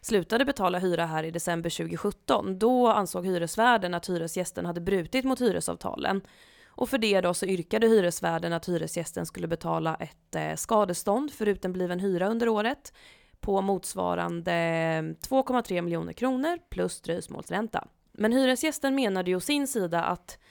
slutade 0.00 0.44
betala 0.44 0.78
hyra 0.78 1.06
här 1.06 1.24
i 1.24 1.30
december 1.30 1.70
2017, 1.70 2.58
då 2.58 2.88
ansåg 2.88 3.26
hyresvärden 3.26 3.94
att 3.94 4.08
hyresgästen 4.08 4.66
hade 4.66 4.80
brutit 4.80 5.24
mot 5.24 5.40
hyresavtalen. 5.40 6.20
Och 6.66 6.88
för 6.88 6.98
det 6.98 7.20
då 7.20 7.34
så 7.34 7.46
yrkade 7.46 7.86
hyresvärden 7.86 8.52
att 8.52 8.68
hyresgästen 8.68 9.26
skulle 9.26 9.48
betala 9.48 9.94
ett 9.94 10.34
eh, 10.34 10.54
skadestånd 10.54 11.32
för 11.32 11.46
utebliven 11.48 12.00
hyra 12.00 12.28
under 12.28 12.48
året 12.48 12.92
på 13.40 13.60
motsvarande 13.60 14.50
2,3 14.50 15.82
miljoner 15.82 16.12
kronor 16.12 16.58
plus 16.70 17.00
dröjsmålsränta. 17.00 17.88
Men 18.12 18.32
hyresgästen 18.32 18.94
menade 18.94 19.30
ju 19.30 19.36
å 19.36 19.40
sin 19.40 19.66
sida 19.66 20.04
att 20.04 20.30
eh, 20.30 20.44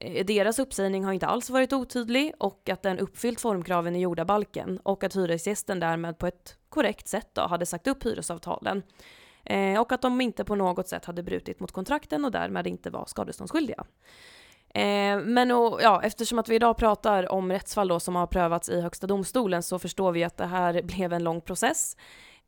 Eh, 0.00 0.24
deras 0.24 0.58
uppsägning 0.58 1.04
har 1.04 1.12
inte 1.12 1.26
alls 1.26 1.50
varit 1.50 1.72
otydlig 1.72 2.32
och 2.38 2.68
att 2.68 2.82
den 2.82 2.98
uppfyllt 2.98 3.40
formkraven 3.40 3.96
i 3.96 4.00
jordabalken 4.00 4.78
och 4.82 5.04
att 5.04 5.16
hyresgästen 5.16 5.80
därmed 5.80 6.18
på 6.18 6.26
ett 6.26 6.56
korrekt 6.68 7.08
sätt 7.08 7.28
då 7.32 7.42
hade 7.42 7.66
sagt 7.66 7.86
upp 7.86 8.06
hyresavtalen. 8.06 8.82
Eh, 9.44 9.80
och 9.80 9.92
att 9.92 10.02
de 10.02 10.20
inte 10.20 10.44
på 10.44 10.54
något 10.54 10.88
sätt 10.88 11.04
hade 11.04 11.22
brutit 11.22 11.60
mot 11.60 11.72
kontrakten 11.72 12.24
och 12.24 12.30
därmed 12.30 12.66
inte 12.66 12.90
var 12.90 13.04
skadeståndsskyldiga. 13.06 13.84
Eh, 14.74 15.20
men 15.20 15.50
och, 15.50 15.80
ja, 15.82 16.02
eftersom 16.02 16.38
att 16.38 16.48
vi 16.48 16.54
idag 16.54 16.76
pratar 16.76 17.32
om 17.32 17.52
rättsfall 17.52 17.88
då 17.88 18.00
som 18.00 18.16
har 18.16 18.26
prövats 18.26 18.68
i 18.68 18.80
Högsta 18.80 19.06
domstolen 19.06 19.62
så 19.62 19.78
förstår 19.78 20.12
vi 20.12 20.24
att 20.24 20.36
det 20.36 20.46
här 20.46 20.82
blev 20.96 21.12
en 21.12 21.24
lång 21.24 21.40
process. 21.40 21.96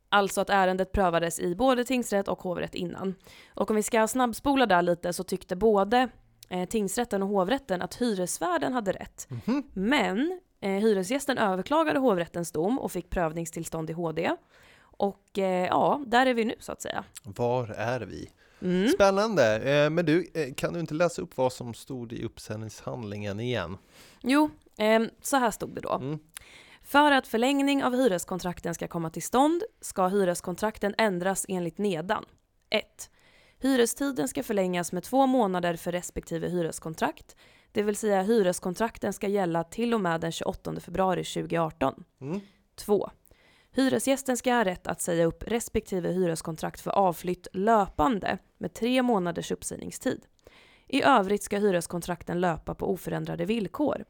Alltså 0.09 0.41
att 0.41 0.49
ärendet 0.49 0.91
prövades 0.91 1.39
i 1.39 1.55
både 1.55 1.85
tingsrätt 1.85 2.27
och 2.27 2.41
hovrätt 2.41 2.75
innan. 2.75 3.15
Och 3.53 3.69
om 3.69 3.75
vi 3.75 3.83
ska 3.83 4.07
snabbspola 4.07 4.65
där 4.65 4.81
lite 4.81 5.13
så 5.13 5.23
tyckte 5.23 5.55
både 5.55 6.09
eh, 6.49 6.69
tingsrätten 6.69 7.23
och 7.23 7.29
hovrätten 7.29 7.81
att 7.81 7.95
hyresvärden 7.95 8.73
hade 8.73 8.91
rätt. 8.91 9.27
Mhm. 9.29 9.63
Men 9.73 10.39
eh, 10.61 10.69
hyresgästen 10.69 11.37
överklagade 11.37 11.99
hovrättens 11.99 12.51
dom 12.51 12.79
och 12.79 12.91
fick 12.91 13.09
prövningstillstånd 13.09 13.89
i 13.89 13.93
HD. 13.93 14.35
Och 14.81 15.39
eh, 15.39 15.67
ja, 15.67 16.03
där 16.07 16.25
är 16.25 16.33
vi 16.33 16.45
nu 16.45 16.55
så 16.59 16.71
att 16.71 16.81
säga. 16.81 17.03
Var 17.23 17.67
är 17.67 18.01
vi? 18.01 18.29
Mm. 18.61 18.87
Spännande! 18.87 19.55
Eh, 19.55 19.89
men 19.89 20.05
du, 20.05 20.31
eh, 20.33 20.53
kan 20.53 20.73
du 20.73 20.79
inte 20.79 20.93
läsa 20.93 21.21
upp 21.21 21.37
vad 21.37 21.53
som 21.53 21.73
stod 21.73 22.13
i 22.13 22.23
uppsägningshandlingen 22.23 23.39
igen? 23.39 23.77
Jo, 24.21 24.49
ehm, 24.77 25.09
så 25.21 25.37
här 25.37 25.51
stod 25.51 25.75
det 25.75 25.81
då. 25.81 25.93
Mm. 25.93 26.19
För 26.83 27.11
att 27.11 27.27
förlängning 27.27 27.83
av 27.83 27.93
hyreskontrakten 27.95 28.73
ska 28.73 28.87
komma 28.87 29.09
till 29.09 29.23
stånd 29.23 29.63
ska 29.81 30.07
hyreskontrakten 30.07 30.95
ändras 30.97 31.45
enligt 31.49 31.77
nedan. 31.77 32.25
1. 32.69 33.09
Hyrestiden 33.63 34.27
ska 34.27 34.43
förlängas 34.43 34.91
med 34.91 35.03
två 35.03 35.25
månader 35.25 35.75
för 35.75 35.91
respektive 35.91 36.47
hyreskontrakt, 36.47 37.35
det 37.71 37.83
vill 37.83 37.95
säga 37.95 38.21
hyreskontrakten 38.21 39.13
ska 39.13 39.27
gälla 39.27 39.63
till 39.63 39.93
och 39.93 40.01
med 40.01 40.21
den 40.21 40.31
28 40.31 40.79
februari 40.79 41.23
2018. 41.23 42.03
Mm. 42.21 42.39
2. 42.75 43.09
Hyresgästen 43.71 44.37
ska 44.37 44.53
ha 44.53 44.65
rätt 44.65 44.87
att 44.87 45.01
säga 45.01 45.25
upp 45.25 45.43
respektive 45.47 46.11
hyreskontrakt 46.11 46.81
för 46.81 46.91
avflytt 46.91 47.47
löpande 47.53 48.37
med 48.57 48.73
tre 48.73 49.01
månaders 49.01 49.51
uppsägningstid. 49.51 50.21
I 50.87 51.03
övrigt 51.03 51.43
ska 51.43 51.57
hyreskontrakten 51.57 52.41
löpa 52.41 52.75
på 52.75 52.91
oförändrade 52.91 53.45
villkor. 53.45 54.05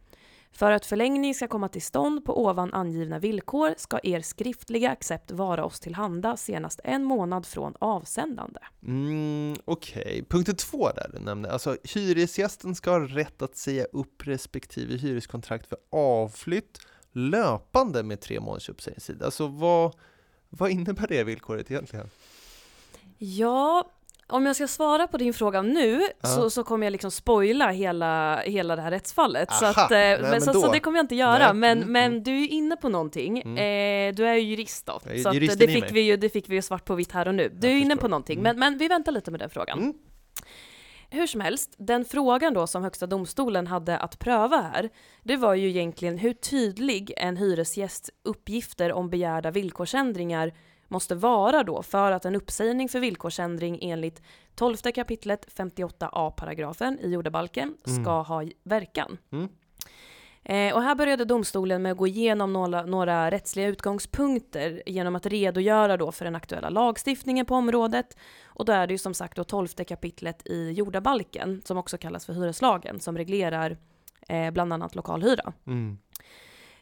För 0.55 0.71
att 0.71 0.85
förlängning 0.85 1.35
ska 1.35 1.47
komma 1.47 1.69
till 1.69 1.81
stånd 1.81 2.25
på 2.25 2.45
ovan 2.45 2.73
angivna 2.73 3.19
villkor 3.19 3.73
ska 3.77 3.99
er 4.03 4.21
skriftliga 4.21 4.91
accept 4.91 5.31
vara 5.31 5.65
oss 5.65 5.79
tillhanda 5.79 6.37
senast 6.37 6.79
en 6.83 7.03
månad 7.03 7.45
från 7.45 7.73
avsändande. 7.79 8.59
Mm, 8.83 9.55
Okej, 9.65 10.25
punkten 10.29 10.55
två 10.55 10.89
där 10.89 11.09
du 11.13 11.19
nämnde, 11.19 11.51
alltså 11.51 11.77
hyresgästen 11.83 12.75
ska 12.75 12.91
ha 12.91 12.99
rätt 12.99 13.41
att 13.41 13.57
säga 13.57 13.85
upp 13.85 14.27
respektive 14.27 14.97
hyreskontrakt 14.97 15.67
för 15.67 15.77
avflytt 15.91 16.79
löpande 17.11 18.03
med 18.03 18.21
tre 18.21 18.39
månaders 18.39 18.69
uppsägningstid. 18.69 19.23
Alltså 19.23 19.47
vad, 19.47 19.95
vad 20.49 20.69
innebär 20.69 21.07
det 21.07 21.23
villkoret 21.23 21.71
egentligen? 21.71 22.09
Ja, 23.17 23.89
om 24.33 24.45
jag 24.45 24.55
ska 24.55 24.67
svara 24.67 25.07
på 25.07 25.17
din 25.17 25.33
fråga 25.33 25.61
nu 25.61 26.01
Ja. 26.21 26.27
så, 26.29 26.49
så 26.49 26.63
kommer 26.63 26.85
jag 26.85 26.91
liksom 26.91 27.11
spoila 27.11 27.69
hela, 27.71 28.39
hela 28.41 28.75
det 28.75 28.81
här 28.81 28.91
rättsfallet. 28.91 29.53
så, 29.53 29.65
Aha, 29.65 29.81
att, 29.85 29.91
eh, 29.91 29.97
nej, 29.97 30.21
men, 30.21 30.29
men 30.31 30.41
så, 30.41 30.53
så 30.53 30.71
det 30.71 30.79
kommer 30.79 30.97
jag 30.97 31.03
inte 31.03 31.15
göra. 31.15 31.45
Nej, 31.45 31.53
Men, 31.53 31.77
mm, 31.77 31.91
men 31.91 32.11
mm. 32.11 32.23
du 32.23 32.43
är 32.43 32.47
inne 32.47 32.75
på 32.75 32.89
någonting. 32.89 33.41
Mm. 33.41 33.57
Eh, 33.57 34.15
du 34.15 34.27
är 34.27 34.33
ju 34.33 34.41
jurist 34.41 34.85
då. 34.85 35.01
Är 35.05 35.17
Så 35.17 35.31
det, 35.55 35.67
fick 35.67 35.91
vi 35.91 36.01
ju, 36.01 36.17
det 36.17 36.29
fick 36.29 36.49
vi 36.49 36.55
ju 36.55 36.61
svart 36.61 36.85
på 36.85 36.95
vitt 36.95 37.11
här 37.11 37.27
och 37.27 37.35
nu. 37.35 37.49
Du 37.49 37.67
är 37.67 37.71
Jag 37.71 37.79
inne 37.79 37.89
förstår. 37.89 38.01
på 38.01 38.07
någonting, 38.07 38.39
Mm. 38.39 38.43
men, 38.43 38.59
men 38.59 38.77
vi 38.79 38.87
väntar 38.87 39.11
lite 39.11 39.31
med 39.31 39.39
den 39.39 39.49
frågan. 39.49 39.79
Mm. 39.79 39.93
Hur 41.09 41.27
som 41.27 41.41
helst, 41.41 41.73
den 41.77 42.05
frågan 42.05 42.53
då 42.53 42.67
som 42.67 42.83
Högsta 42.83 43.07
domstolen 43.07 43.67
hade 43.67 43.97
att 43.97 44.19
pröva 44.19 44.57
här, 44.73 44.89
det 45.23 45.35
var 45.35 45.53
ju 45.53 45.69
egentligen 45.69 46.17
hur 46.17 46.33
tydlig 46.33 47.13
en 47.17 47.37
hyresgästs 47.37 48.09
uppgifter 48.23 48.93
om 48.93 49.09
begärda 49.09 49.51
villkorsändringar 49.51 50.53
måste 50.93 51.15
vara 51.15 51.63
då 51.63 51.83
för 51.83 52.11
att 52.11 52.25
en 52.25 52.35
uppsägning 52.35 52.89
för 52.89 52.99
villkorsändring 52.99 53.79
enligt 53.81 54.21
12 54.55 54.75
kapitlet 54.75 55.47
58a 55.55 56.31
paragrafen 56.31 56.99
i 56.99 57.09
jordabalken 57.13 57.77
Mm. 57.87 58.03
ska 58.03 58.21
ha 58.21 58.43
verkan. 58.63 59.17
Mm. 59.31 59.49
Eh, 60.45 60.75
och 60.75 60.81
här 60.83 60.95
började 60.95 61.25
domstolen 61.25 61.81
med 61.81 61.91
att 61.91 61.97
gå 61.97 62.07
igenom 62.07 62.53
några, 62.53 62.85
några 62.85 63.31
rättsliga 63.31 63.67
utgångspunkter 63.67 64.83
genom 64.85 65.15
att 65.15 65.25
redogöra 65.25 65.97
då 65.97 66.11
för 66.11 66.25
den 66.25 66.35
aktuella 66.35 66.69
lagstiftningen 66.69 67.45
på 67.45 67.55
området. 67.55 68.17
Och 68.45 68.65
då 68.65 68.73
är 68.73 68.87
det 68.87 68.93
ju 68.93 68.97
som 68.97 69.13
sagt 69.13 69.37
då 69.37 69.43
12 69.43 69.67
kapitlet 69.67 70.47
i 70.47 70.71
jordabalken, 70.71 71.61
som 71.65 71.77
också 71.77 71.97
kallas 71.97 72.25
för 72.25 72.33
hyreslagen, 72.33 72.99
som 72.99 73.17
reglerar 73.17 73.77
eh, 74.27 74.51
bland 74.51 74.73
annat 74.73 74.95
lokalhyra. 74.95 75.53
Mm. 75.67 75.97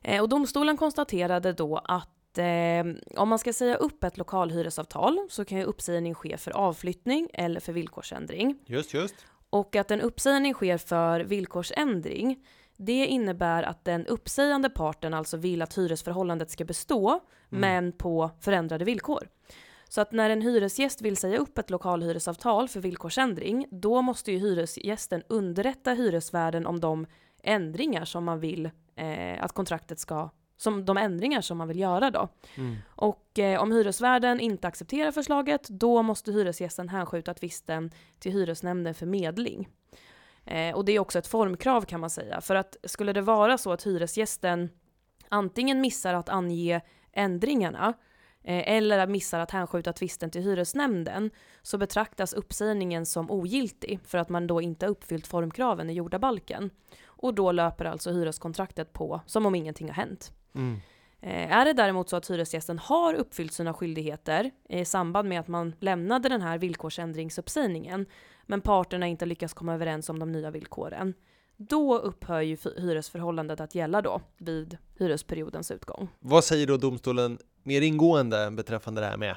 Eh, 0.02 0.22
och 0.22 0.30
domstolen 0.30 0.78
konstaterade 0.78 1.54
då 1.54 1.78
att 1.78 2.10
eh, 2.38 2.86
om 3.18 3.30
man 3.30 3.40
ska 3.40 3.54
säga 3.54 3.76
upp 3.76 4.04
ett 4.04 4.18
lokalhyresavtal 4.18 5.28
så 5.30 5.46
kan 5.46 5.58
ju 5.58 5.64
uppsägning 5.64 6.14
ske 6.14 6.38
för 6.38 6.52
avflyttning 6.52 7.30
eller 7.34 7.60
för 7.60 7.74
villkorsändring. 7.74 8.60
Just, 8.66 8.94
just. 8.94 9.16
Och 9.50 9.76
att 9.76 9.92
en 9.92 10.02
uppsägning 10.02 10.54
sker 10.54 10.78
för 10.78 11.20
villkorsändring, 11.20 12.46
det 12.78 13.06
innebär 13.06 13.64
att 13.64 13.86
den 13.86 14.06
uppsägande 14.06 14.70
parten 14.70 15.14
alltså 15.14 15.38
vill 15.38 15.62
att 15.62 15.78
hyresförhållandet 15.78 16.52
ska 16.52 16.66
bestå, 16.66 17.20
men 17.50 17.92
på 17.92 18.32
förändrade 18.40 18.86
villkor. 18.86 19.28
Så 19.90 20.02
att 20.02 20.12
när 20.12 20.30
en 20.30 20.42
hyresgäst 20.42 21.02
vill 21.02 21.18
säga 21.18 21.38
upp 21.38 21.58
ett 21.58 21.70
lokalhyresavtal 21.70 22.68
för 22.68 22.80
villkorsändring, 22.80 23.68
då 23.72 24.02
måste 24.02 24.32
ju 24.32 24.38
hyresgästen 24.38 25.24
underrätta 25.28 25.94
hyresvärden 25.94 26.68
om 26.68 26.80
de 26.80 27.06
ändringar 27.44 28.06
som 28.06 28.24
man 28.24 28.40
vill 28.40 28.70
eh, 28.96 29.44
att 29.44 29.52
kontraktet 29.52 30.00
ska 30.00 30.30
som 30.62 30.86
de 30.86 30.98
ändringar 30.98 31.42
som 31.42 31.58
man 31.58 31.68
vill 31.68 31.80
göra 31.80 32.12
då. 32.12 32.30
Mm. 32.58 32.76
Och 32.88 33.40
eh, 33.40 33.62
om 33.62 33.72
hyresvärden 33.72 34.40
inte 34.40 34.68
accepterar 34.68 35.12
förslaget, 35.12 35.68
då 35.70 36.02
måste 36.02 36.32
hyresgästen 36.32 36.90
hänskjuta 36.90 37.34
tvisten 37.34 37.92
till 38.20 38.32
hyresnämnden 38.32 38.94
för 38.94 39.06
medling. 39.06 39.70
Eh, 40.46 40.76
och 40.76 40.86
det 40.86 40.92
är 40.92 41.00
också 41.00 41.20
ett 41.20 41.28
formkrav 41.28 41.82
kan 41.82 42.00
man 42.00 42.10
säga, 42.10 42.42
för 42.42 42.56
att 42.56 42.78
skulle 42.84 43.14
det 43.14 43.22
vara 43.22 43.58
så 43.58 43.72
att 43.72 43.84
hyresgästen 43.84 44.70
antingen 45.30 45.82
missar 45.82 46.14
att 46.14 46.30
ange 46.30 46.82
ändringarna 47.14 47.94
eh, 48.44 48.74
eller 48.78 49.08
missar 49.08 49.40
att 49.40 49.52
hänskjuta 49.52 49.94
tvisten 49.94 50.32
till 50.32 50.42
hyresnämnden 50.42 51.32
så 51.62 51.78
betraktas 51.78 52.34
uppsägningen 52.34 53.06
som 53.06 53.32
ogiltig 53.32 54.00
för 54.06 54.18
att 54.18 54.30
man 54.30 54.48
då 54.48 54.62
inte 54.62 54.88
uppfyllt 54.88 55.28
formkraven 55.28 55.90
i 55.90 55.94
jordabalken. 55.94 56.70
Och 57.06 57.34
då 57.34 57.52
löper 57.52 57.86
alltså 57.86 58.12
hyreskontraktet 58.12 58.94
på 58.94 59.22
som 59.26 59.46
om 59.46 59.56
ingenting 59.56 59.88
har 59.88 59.96
hänt. 59.96 60.34
Mm. 60.56 60.82
Eh, 61.22 61.52
Är 61.52 61.66
det 61.66 61.74
däremot 61.74 62.10
så 62.10 62.16
att 62.16 62.30
hyresgästen 62.30 62.80
har 62.80 63.14
uppfyllt 63.14 63.54
sina 63.54 63.74
skyldigheter 63.74 64.52
i 64.70 64.86
samband 64.86 65.30
med 65.30 65.40
att 65.40 65.48
man 65.48 65.76
lämnade 65.80 66.30
den 66.30 66.42
här 66.42 66.58
villkorsändringsuppsägningen, 66.58 68.06
men 68.46 68.62
parterna 68.62 69.08
inte 69.08 69.26
lyckas 69.26 69.54
komma 69.54 69.74
överens 69.74 70.10
om 70.10 70.20
de 70.20 70.32
nya 70.32 70.52
villkoren, 70.52 71.14
då 71.58 71.98
upphör 71.98 72.42
ju 72.42 72.58
hyresförhållandet 72.78 73.60
att 73.60 73.76
gälla 73.76 74.02
då 74.02 74.22
vid 74.38 74.78
hyresperiodens 75.00 75.72
utgång. 75.72 76.10
Vad 76.20 76.44
säger 76.44 76.68
då 76.68 76.78
domstolen 76.78 77.38
mer 77.64 77.82
ingående 77.82 78.52
beträffande 78.52 79.02
det 79.02 79.08
här 79.08 79.18
med 79.18 79.36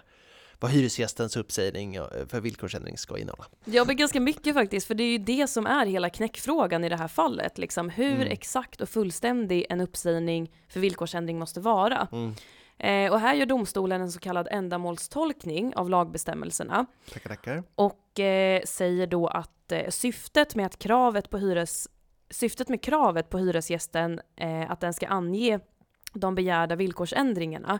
vad 0.60 0.70
hyresgästens 0.70 1.36
uppsägning 1.36 1.94
eh, 1.94 2.04
för 2.28 2.40
villkorsändring 2.40 2.98
ska 2.98 3.18
innehålla? 3.18 3.44
Ja, 3.64 3.84
men 3.84 3.96
ganska 3.96 4.20
mycket 4.20 4.54
faktiskt, 4.54 4.86
för 4.86 4.94
det 4.94 5.04
är 5.04 5.10
ju 5.10 5.18
det 5.18 5.46
som 5.46 5.66
är 5.66 5.86
hela 5.86 6.10
knäckfrågan 6.10 6.84
i 6.84 6.88
det 6.88 6.96
här 6.96 7.08
fallet. 7.08 7.58
Liksom, 7.58 7.88
hur 7.90 8.14
Mm. 8.14 8.28
exakt 8.32 8.80
och 8.80 8.88
fullständig 8.88 9.66
en 9.70 9.80
uppsägning 9.80 10.50
för 10.68 10.80
villkorsändring 10.80 11.38
måste 11.38 11.60
vara. 11.60 12.08
Mm. 12.12 12.34
Eh, 12.78 13.12
och 13.12 13.20
här 13.20 13.34
gör 13.34 13.46
domstolen 13.46 14.00
en 14.00 14.12
så 14.12 14.20
kallad 14.20 14.48
ändamålstolkning 14.50 15.76
av 15.76 15.90
lagbestämmelserna. 15.90 16.86
Tackar, 17.12 17.28
tackar. 17.30 17.62
och 17.74 18.20
eh, 18.20 18.62
säger 18.64 19.06
då 19.06 19.26
att 19.26 19.72
eh, 19.72 19.88
syftet 19.90 20.54
med 20.54 20.66
att 20.66 20.78
kravet 20.78 21.30
på 21.30 21.38
hyres 21.38 21.88
syftet 22.30 22.68
med 22.68 22.82
kravet 22.82 23.30
på 23.30 23.38
hyresgästen 23.38 24.20
eh, 24.36 24.70
att 24.70 24.80
den 24.80 24.94
ska 24.94 25.06
ange 25.06 25.60
de 26.12 26.34
begärda 26.34 26.76
villkorsändringarna 26.76 27.78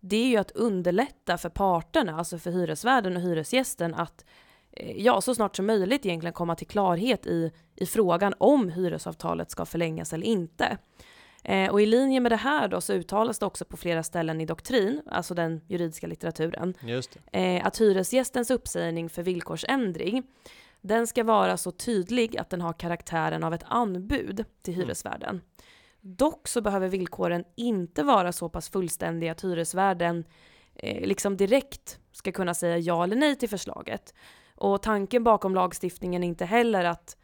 det 0.00 0.16
är 0.16 0.26
ju 0.26 0.36
att 0.36 0.50
underlätta 0.50 1.38
för 1.38 1.48
parterna, 1.48 2.18
alltså 2.18 2.38
för 2.38 2.50
hyresvärden 2.50 3.16
och 3.16 3.22
hyresgästen 3.22 3.94
att 3.94 4.24
eh, 4.72 5.02
ja, 5.02 5.20
så 5.20 5.34
snart 5.34 5.56
som 5.56 5.66
möjligt 5.66 6.06
egentligen 6.06 6.32
komma 6.32 6.54
till 6.54 6.66
klarhet 6.66 7.26
i, 7.26 7.52
i 7.76 7.86
frågan 7.86 8.34
om 8.38 8.68
hyresavtalet 8.68 9.50
ska 9.50 9.64
förlängas 9.64 10.12
eller 10.12 10.26
inte. 10.26 10.78
Eh, 11.44 11.70
och 11.70 11.80
i 11.80 11.86
linje 11.86 12.20
med 12.20 12.32
det 12.32 12.36
här 12.36 12.68
då 12.68 12.80
så 12.80 12.92
uttalas 12.92 13.38
det 13.38 13.46
också 13.46 13.64
på 13.64 13.76
flera 13.76 14.02
ställen 14.02 14.40
i 14.40 14.46
doktrin, 14.46 15.02
alltså 15.10 15.34
den 15.34 15.60
juridiska 15.68 16.06
litteraturen, 16.06 16.74
eh, 17.32 17.66
att 17.66 17.80
hyresgästens 17.80 18.50
uppsägning 18.50 19.08
för 19.08 19.22
villkorsändring 19.22 20.22
den 20.80 21.06
ska 21.06 21.24
vara 21.24 21.56
så 21.56 21.70
tydlig 21.70 22.36
att 22.36 22.50
den 22.50 22.60
har 22.60 22.72
karaktären 22.72 23.44
av 23.44 23.54
ett 23.54 23.64
anbud 23.66 24.44
till 24.62 24.74
Mm. 25.30 25.40
Dock 26.08 26.48
så 26.48 26.60
behöver 26.60 26.88
villkoren 26.88 27.44
inte 27.56 28.02
vara 28.02 28.32
så 28.32 28.48
pass 28.48 28.68
fullständiga 28.68 29.32
att 29.32 29.44
hyresvärden 29.44 30.24
eh, 30.74 31.06
liksom 31.06 31.36
direkt 31.36 32.00
ska 32.12 32.32
kunna 32.32 32.54
säga 32.54 32.78
ja 32.78 33.04
eller 33.04 33.16
nej 33.16 33.36
till 33.36 33.48
förslaget. 33.48 34.14
Och 34.54 34.82
tanken 34.82 35.24
bakom 35.24 35.54
lagstiftningen 35.54 36.22
är 36.22 36.28
inte 36.28 36.44
heller 36.44 36.84
att 36.84 37.16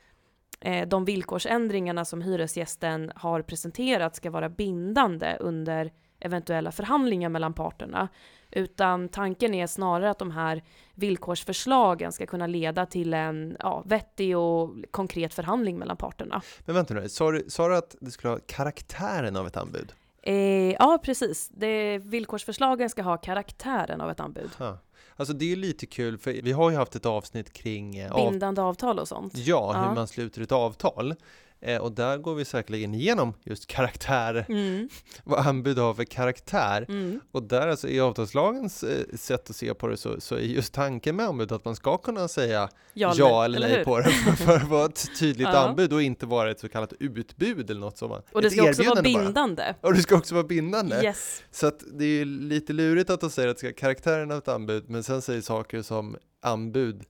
eh, 0.60 0.88
de 0.88 1.04
villkorsändringarna 1.04 2.04
som 2.04 2.22
hyresgästen 2.22 3.12
har 3.14 3.42
presenterat 3.42 4.16
ska 4.16 4.30
vara 4.30 4.48
bindande 4.48 5.36
under 5.40 5.92
eventuella 6.22 6.72
förhandlingar 6.72 7.28
mellan 7.28 7.54
parterna. 7.54 8.08
Utan 8.50 9.08
tanken 9.08 9.54
är 9.54 9.66
snarare 9.66 10.10
att 10.10 10.18
de 10.18 10.30
här 10.30 10.62
villkorsförslagen 10.94 12.12
ska 12.12 12.26
kunna 12.26 12.46
leda 12.46 12.86
till 12.86 13.14
en 13.14 13.56
ja, 13.60 13.82
vettig 13.86 14.36
och 14.38 14.70
konkret 14.90 15.34
förhandling 15.34 15.78
mellan 15.78 15.96
parterna. 15.96 16.42
Men 16.64 16.74
vänta 16.74 16.94
nu, 16.94 17.08
sa 17.08 17.30
du, 17.30 17.44
sa 17.48 17.68
du 17.68 17.76
att 17.76 17.96
det 18.00 18.10
skulle 18.10 18.32
ha 18.32 18.38
karaktären 18.46 19.36
av 19.36 19.46
ett 19.46 19.56
anbud? 19.56 19.92
Eh, 20.22 20.72
ja, 20.72 20.98
precis. 21.04 21.48
Det, 21.48 21.98
villkorsförslagen 21.98 22.90
ska 22.90 23.02
ha 23.02 23.16
karaktären 23.16 24.00
av 24.00 24.10
ett 24.10 24.20
anbud. 24.20 24.50
Ha. 24.58 24.78
Alltså 25.16 25.34
det 25.34 25.52
är 25.52 25.56
lite 25.56 25.86
kul, 25.86 26.18
för 26.18 26.32
vi 26.42 26.52
har 26.52 26.70
ju 26.70 26.76
haft 26.76 26.94
ett 26.96 27.06
avsnitt 27.06 27.52
kring 27.52 27.96
eh, 27.98 28.12
av, 28.12 28.30
Bindande 28.30 28.62
avtal 28.62 28.98
och 28.98 29.08
sånt. 29.08 29.32
ja, 29.36 29.72
hur 29.72 29.84
Ja. 29.84 29.94
man 29.94 30.08
sluter 30.08 30.42
ett 30.42 30.52
avtal. 30.52 31.14
Eh, 31.64 31.78
och 31.80 31.92
där 31.92 32.18
går 32.18 32.34
vi 32.34 32.44
säkerligen 32.44 32.94
igenom 32.94 33.34
just 33.44 33.66
karaktär, 33.66 34.44
Mm, 34.48 34.88
vad 35.24 35.46
anbud 35.46 35.78
har 35.78 35.94
för 35.94 36.04
karaktär. 36.04 36.86
mm. 36.88 37.20
Och 37.32 37.42
där 37.42 37.68
alltså 37.68 37.88
i 37.88 38.00
avtalslagens 38.00 38.82
eh, 38.84 39.04
sätt 39.16 39.50
att 39.50 39.56
se 39.56 39.74
på 39.74 39.86
det 39.88 39.96
så, 39.96 40.20
så 40.20 40.34
är 40.34 40.40
just 40.40 40.74
tanken 40.74 41.16
med 41.16 41.26
anbud 41.26 41.52
att 41.52 41.64
man 41.64 41.76
ska 41.76 41.96
kunna 41.98 42.28
säga 42.28 42.68
ja, 42.94 43.44
eller 43.44 43.60
nej 43.60 43.76
hur? 43.76 43.84
på 43.84 43.98
det 43.98 44.12
för, 44.36 44.56
att 44.56 44.68
vara 44.68 44.84
ett 44.86 45.18
tydligt 45.18 45.48
Ja. 45.52 45.58
anbud 45.68 45.92
och 45.92 46.02
inte 46.02 46.26
vara 46.26 46.50
ett 46.50 46.60
så 46.60 46.68
kallat 46.68 46.92
utbud 47.00 47.70
eller 47.70 47.80
något 47.80 48.00
man, 48.00 48.22
Och 48.32 48.42
det 48.42 48.50
ska 48.50 48.68
också 48.68 48.82
vara 48.82 48.98
erbjudande 48.98 49.12
bara. 49.14 49.24
bindande. 49.24 49.74
Och 49.80 49.94
det 49.94 50.02
ska 50.02 50.16
också 50.16 50.34
vara 50.34 50.44
bindande. 50.44 51.00
Yes. 51.04 51.42
Så 51.50 51.66
att 51.66 51.82
det 51.92 52.04
är 52.04 52.08
ju 52.08 52.24
lite 52.24 52.72
lurigt 52.72 53.10
att 53.10 53.20
de 53.20 53.30
säger 53.30 53.48
att 53.48 53.56
det 53.56 53.58
ska 53.58 53.68
ha 53.68 53.74
karaktären 53.74 54.30
av 54.30 54.38
ett 54.38 54.48
anbud, 54.48 54.84
men 54.88 55.02
sen 55.02 55.22
säger 55.22 55.40
saker 55.40 55.82
som 55.82 56.16
anbud 56.42 57.02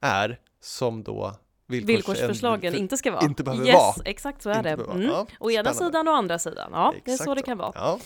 är, 0.00 0.38
som 0.60 1.02
då 1.02 1.34
villkors- 1.68 1.86
Villkorsförslagen 1.86 2.72
för- 2.72 2.80
inte 2.80 2.96
ska 2.96 3.10
vara. 3.10 3.24
inte 3.24 3.42
behöver 3.44 3.66
yes, 3.66 3.74
vara. 3.74 3.94
exakt 4.04 4.42
så 4.42 4.50
är 4.50 4.56
inte 4.56 4.76
det. 4.76 4.90
Mm. 4.90 5.02
Ja, 5.02 5.26
Å 5.40 5.50
ena 5.50 5.72
sidan 5.74 6.08
och 6.08 6.14
andra 6.14 6.38
sidan. 6.38 6.70
Ja, 6.72 6.94
det 7.04 7.10
är 7.10 7.14
Exakt 7.14 7.24
så 7.28 7.34
det 7.34 7.42
kan 7.42 7.58
vara. 7.58 7.72
Ja. 7.74 7.98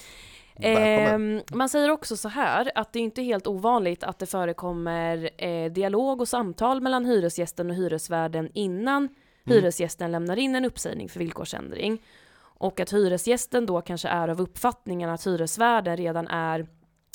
Ehm, 0.57 1.41
man 1.55 1.69
säger 1.69 1.91
också 1.91 2.17
så 2.17 2.29
här 2.29 2.71
att 2.75 2.93
det 2.93 2.99
är 2.99 3.03
inte 3.03 3.23
helt 3.23 3.47
ovanligt 3.47 4.05
att 4.05 4.19
det 4.19 4.27
förekommer 4.27 5.31
eh, 5.39 5.73
dialog 5.73 6.21
och 6.21 6.29
samtal 6.29 6.81
mellan 6.81 7.05
hyresgästen 7.05 7.71
och 7.71 7.77
hyresvärden 7.77 8.51
innan 8.55 9.09
hyresgästen 9.45 10.13
lämnar 10.13 10.37
in 10.39 10.55
en 10.55 10.65
uppsägning 10.65 11.09
för 11.09 11.19
villkorsändring 11.19 12.03
och 12.41 12.81
att 12.81 12.93
hyresgästen 12.93 13.67
då 13.67 13.81
kanske 13.81 14.09
är 14.09 14.29
av 14.29 14.41
uppfattningen 14.41 15.11
att 15.11 15.27
hyresvärden 15.27 15.97
redan 15.97 16.29
är 16.29 16.67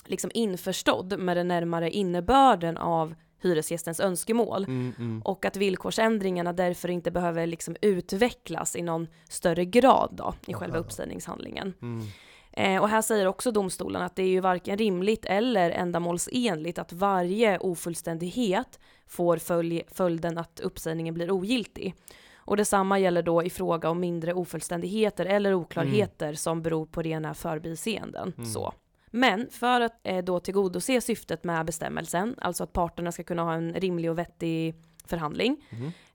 liksom 0.06 0.32
införstådd 0.34 1.20
med 1.20 1.38
den 1.38 1.48
närmare 1.48 1.90
innebörden 1.92 2.78
av 2.78 3.16
hyresgästens 3.42 4.00
önskemål 4.00 4.64
Mm, 4.64 4.94
mm. 5.00 5.22
och 5.22 5.46
att 5.46 5.58
villkorsändringarna 5.58 6.54
därför 6.54 6.90
inte 6.90 7.12
behöver 7.12 7.48
liksom 7.48 7.76
utvecklas 7.82 8.76
i 8.76 8.82
någon 8.82 9.08
större 9.30 9.66
grad 9.66 10.10
då 10.12 10.34
i 10.48 10.54
själva 10.54 10.78
Aha. 10.78 10.86
uppsägningshandlingen. 10.86 11.74
Mm. 11.82 12.08
Eh, 12.52 12.82
och 12.82 12.90
här 12.90 13.02
säger 13.02 13.26
också 13.26 13.52
domstolen 13.52 14.02
att 14.02 14.16
det 14.16 14.24
är 14.24 14.28
ju 14.28 14.40
varken 14.40 14.78
rimligt 14.78 15.26
eller 15.26 15.72
ändamålsenligt 15.72 16.80
att 16.80 16.94
varje 16.94 17.58
ofullständighet 17.58 18.80
får 19.08 19.38
följ 19.38 19.84
följden 19.92 20.38
att 20.38 20.60
uppsägningen 20.60 21.14
blir 21.14 21.32
ogiltig. 21.32 21.96
Och 22.36 22.58
detsamma 22.58 23.00
gäller 23.00 23.22
då 23.22 23.44
i 23.44 23.50
fråga 23.50 23.90
om 23.90 24.00
mindre 24.00 24.34
ofullständigheter 24.34 25.26
eller 25.26 25.54
oklarheter 25.54 26.34
som 26.34 26.62
beror 26.62 26.86
på 26.86 27.02
rena 27.02 27.34
förbiseenden. 27.34 28.34
Mm. 28.38 28.50
Så. 28.50 28.74
Men 29.12 29.50
för 29.50 29.82
att 29.82 30.00
eh, 30.04 30.24
då 30.24 30.40
tillgodose 30.40 31.02
syftet 31.02 31.44
med 31.44 31.66
bestämmelsen, 31.66 32.36
alltså 32.38 32.64
att 32.64 32.74
parterna 32.74 33.12
ska 33.12 33.24
kunna 33.24 33.44
ha 33.44 33.54
en 33.54 33.74
rimlig 33.74 34.12
och 34.12 34.18
vettig 34.18 34.76
förhandling, 35.06 35.64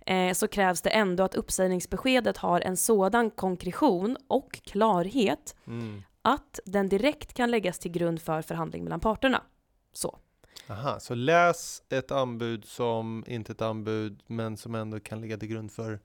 eh, 0.07 0.33
så 0.33 0.49
krävs 0.49 0.83
det 0.83 0.91
ändå 0.91 1.23
att 1.23 1.35
uppsägningsbeskedet 1.35 2.37
har 2.37 2.61
en 2.61 2.77
sådan 2.77 3.31
konkretion 3.31 4.17
och 4.29 4.53
klarhet 4.65 5.57
Mm. 5.67 6.03
att 6.23 6.61
den 6.67 6.89
direkt 6.89 7.35
kan 7.35 7.51
läggas 7.51 7.79
till 7.79 7.91
grund 7.91 8.23
för 8.23 8.43
förhandling 8.43 8.85
mellan 8.85 9.01
parterna. 9.01 9.43
Så. 9.93 10.19
Aha, 10.69 11.01
så 11.01 11.15
läs 11.15 11.83
ett 11.89 12.11
anbud 12.11 12.65
som 12.65 13.25
inte 13.27 13.53
ett 13.53 13.63
anbud, 13.63 14.23
men 14.27 14.57
som 14.57 14.75
ändå 14.75 15.01
kan 15.01 15.21
ligga 15.21 15.37
till 15.37 15.49
grund 15.49 15.73
för 15.73 16.01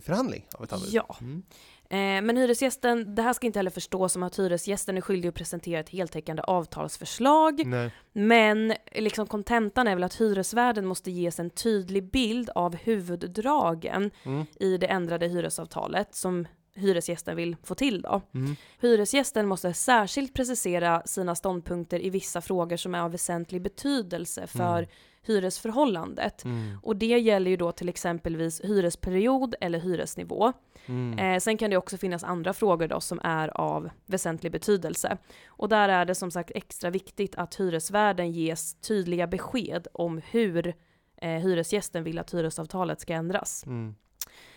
förhandling 0.00 0.46
av 0.52 0.64
ett 0.64 0.72
anbud. 0.72 0.88
Ja. 0.92 1.16
Mm. 1.20 1.42
Eh, 1.90 2.26
men 2.26 2.36
hyresgästen, 2.36 3.14
det 3.14 3.22
här 3.22 3.32
ska 3.32 3.46
inte 3.46 3.58
heller 3.58 3.70
förstås 3.70 4.12
som 4.12 4.22
att 4.22 4.38
hyresgästen 4.38 4.96
är 4.96 5.00
skyldig 5.00 5.28
att 5.28 5.34
presentera 5.34 5.80
ett 5.80 5.88
heltäckande 5.88 6.42
avtalsförslag. 6.42 7.66
Nej. 7.66 7.90
Men 8.12 8.74
liksom 8.92 9.26
kontentan 9.26 9.88
är 9.88 9.94
väl 9.94 10.04
att 10.04 10.14
hyresvärden 10.20 10.86
måste 10.86 11.10
ges 11.10 11.40
en 11.40 11.50
tydlig 11.50 12.10
bild 12.10 12.50
av 12.54 12.76
huvuddragen 12.76 14.10
Mm. 14.24 14.46
i 14.60 14.76
det 14.76 14.86
ändrade 14.86 15.28
hyresavtalet 15.28 16.14
som 16.14 16.46
hyresgästen 16.74 17.36
vill 17.36 17.56
få 17.64 17.74
till 17.74 18.02
då. 18.02 18.22
Mm. 18.34 18.56
Hyresgästen 18.80 19.46
måste 19.46 19.74
särskilt 19.74 20.34
precisera 20.34 21.02
sina 21.06 21.34
ståndpunkter 21.34 22.04
i 22.04 22.10
vissa 22.10 22.40
frågor 22.40 22.76
som 22.76 22.94
är 22.94 23.00
av 23.00 23.12
väsentlig 23.12 23.62
betydelse 23.62 24.46
för 24.46 24.78
Mm. 24.78 24.90
Hyresförhållandet. 25.26 26.44
Mm. 26.44 26.78
Och 26.82 26.96
det 26.96 27.18
gäller 27.18 27.50
ju 27.50 27.56
då 27.56 27.72
till 27.72 27.88
exempelvis 27.88 28.60
hyresperiod 28.64 29.54
eller 29.60 29.78
hyresnivå. 29.78 30.52
Mm. 30.86 31.18
Eh, 31.18 31.38
sen 31.38 31.56
kan 31.56 31.70
det 31.70 31.76
också 31.76 31.96
finnas 31.96 32.24
andra 32.24 32.52
frågor 32.52 32.88
då 32.88 33.00
som 33.00 33.20
är 33.22 33.60
av 33.60 33.90
väsentlig 34.06 34.52
betydelse. 34.52 35.18
Och 35.46 35.68
där 35.68 35.88
är 35.88 36.04
det 36.04 36.14
som 36.14 36.30
sagt 36.30 36.50
extra 36.54 36.90
viktigt 36.90 37.34
att 37.34 37.54
hyresvärden 37.54 38.32
ges 38.32 38.74
tydliga 38.74 39.26
besked 39.26 39.86
om 39.92 40.20
hur 40.30 40.74
eh, 41.16 41.30
hyresgästen 41.30 42.04
vill 42.04 42.18
att 42.18 42.34
hyresavtalet 42.34 43.00
ska 43.00 43.12
ändras. 43.14 43.66
Mm. 43.66 43.94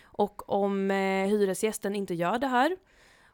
Och 0.04 0.50
om 0.50 0.90
eh, 0.90 1.26
hyresgästen 1.26 1.94
inte 1.94 2.14
gör 2.14 2.38
det 2.38 2.46
här 2.46 2.76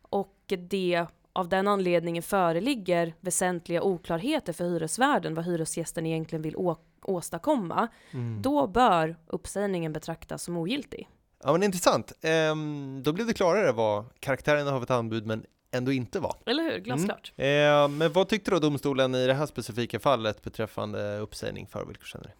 och 0.02 0.36
det 0.68 1.06
av 1.32 1.48
den 1.48 1.68
anledningen 1.68 2.22
föreligger 2.22 3.14
väsentliga 3.20 3.82
oklarheter 3.82 4.52
för 4.52 4.64
hyresvärden 4.64 5.34
vad 5.34 5.44
hyresgästen 5.44 6.06
egentligen 6.06 6.42
vill 6.42 6.56
å- 6.56 6.78
åstadkomma, 7.02 7.88
Mm. 8.10 8.42
då 8.42 8.66
bör 8.66 9.16
uppsägningen 9.26 9.92
betraktas 9.92 10.42
som 10.42 10.56
ogiltig. 10.56 11.08
Ja 11.44 11.52
men 11.52 11.62
intressant. 11.62 12.12
Ehm, 12.22 13.02
då 13.02 13.12
blev 13.12 13.26
det 13.26 13.34
klarare 13.34 13.72
vad 13.72 14.04
karaktären 14.20 14.68
av 14.68 14.82
ett 14.82 14.90
anbud 14.90 15.26
men 15.26 15.44
ändå 15.72 15.92
inte 15.92 16.20
var. 16.20 16.36
Eller 16.46 16.62
hur? 16.64 16.78
Glasklart. 16.78 17.32
Eh, 17.36 17.88
men 17.88 18.12
vad 18.12 18.28
tyckte 18.28 18.50
då 18.50 18.58
domstolen 18.58 19.14
i 19.14 19.26
det 19.26 19.34
här 19.34 19.46
specifika 19.46 20.00
fallet 20.00 20.42
beträffande 20.42 21.18
uppsägning 21.18 21.66
för 21.66 21.84
villkorsändring? 21.84 22.32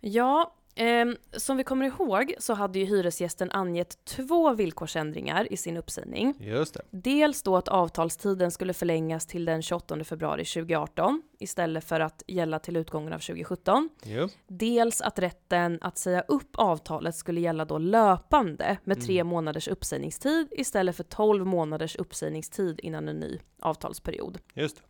Ja, 0.00 0.54
ehm, 0.74 1.16
som 1.32 1.56
vi 1.56 1.64
kommer 1.64 1.86
ihåg 1.86 2.34
så 2.38 2.54
hade 2.54 2.78
ju 2.78 2.84
hyresgästen 2.84 3.50
angett 3.50 4.04
två 4.04 4.52
villkorsändringar 4.54 5.52
i 5.52 5.56
sin 5.56 5.76
uppsägning. 5.76 6.34
Just 6.40 6.74
det. 6.74 6.80
Dels 6.90 7.42
då 7.42 7.56
att 7.56 7.68
avtalstiden 7.68 8.50
skulle 8.50 8.72
förlängas 8.72 9.26
till 9.26 9.44
den 9.44 9.62
28 9.62 10.04
februari 10.04 10.44
2018 10.44 11.22
istället 11.38 11.84
för 11.84 12.00
att 12.00 12.22
gälla 12.26 12.58
till 12.58 12.76
utgången 12.76 13.12
av 13.12 13.18
2017. 13.18 13.88
Jo. 14.04 14.28
Dels 14.46 15.00
att 15.00 15.18
rätten 15.18 15.78
att 15.80 15.98
säga 15.98 16.20
upp 16.28 16.50
avtalet 16.56 17.14
skulle 17.14 17.40
gälla 17.40 17.64
då 17.64 17.78
löpande 17.78 18.76
med 18.84 19.04
tre 19.06 19.14
Mm. 19.20 19.26
månaders 19.30 19.68
uppsägningstid 19.68 20.48
istället 20.50 20.96
för 20.96 21.04
12 21.04 21.46
månaders 21.46 21.96
uppsägningstid 21.96 22.80
innan 22.80 23.08
en 23.08 23.16
ny 23.20 23.38
avtalsperiod. 23.62 24.38
Just 24.54 24.76
det. 24.76 24.82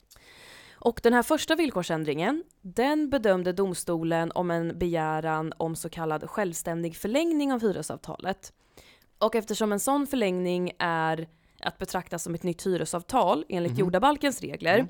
Och 0.82 1.00
den 1.02 1.12
här 1.12 1.22
första 1.22 1.54
villkorsändringen, 1.56 2.44
den 2.62 3.10
bedömde 3.10 3.52
domstolen 3.52 4.32
om 4.34 4.50
en 4.50 4.78
begäran 4.78 5.52
om 5.56 5.76
så 5.76 5.88
kallad 5.88 6.30
självständig 6.30 6.96
förlängning 6.96 7.52
av 7.52 7.60
hyresavtalet. 7.60 8.52
Och 9.18 9.34
eftersom 9.34 9.72
en 9.72 9.80
sån 9.80 10.06
förlängning 10.06 10.72
är 10.78 11.28
att 11.62 11.78
betrakta 11.78 12.18
som 12.18 12.34
ett 12.34 12.42
nytt 12.42 12.66
hyresavtal 12.66 13.44
enligt 13.48 13.72
Mhm. 13.72 13.80
jordabalkens 13.80 14.40
regler 14.40 14.74
Mm. 14.74 14.88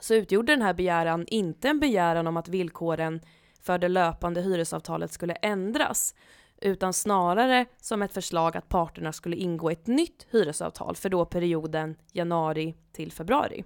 så 0.00 0.14
utgjorde 0.14 0.52
den 0.52 0.62
här 0.62 0.74
begäran 0.74 1.24
inte 1.28 1.68
en 1.68 1.80
begäran 1.80 2.26
om 2.26 2.36
att 2.36 2.48
villkoren 2.48 3.20
för 3.62 3.78
det 3.78 3.88
löpande 3.88 4.40
hyresavtalet 4.40 5.12
skulle 5.12 5.32
ändras 5.32 6.14
utan 6.60 6.92
snarare 6.92 7.66
som 7.80 8.02
ett 8.02 8.12
förslag 8.12 8.56
att 8.56 8.68
parterna 8.68 9.12
skulle 9.12 9.36
ingå 9.36 9.70
ett 9.70 9.86
nytt 9.86 10.26
hyresavtal 10.30 10.96
för 10.96 11.08
då 11.08 11.24
perioden 11.24 11.96
januari 12.12 12.74
till 12.92 13.12
februari. 13.12 13.64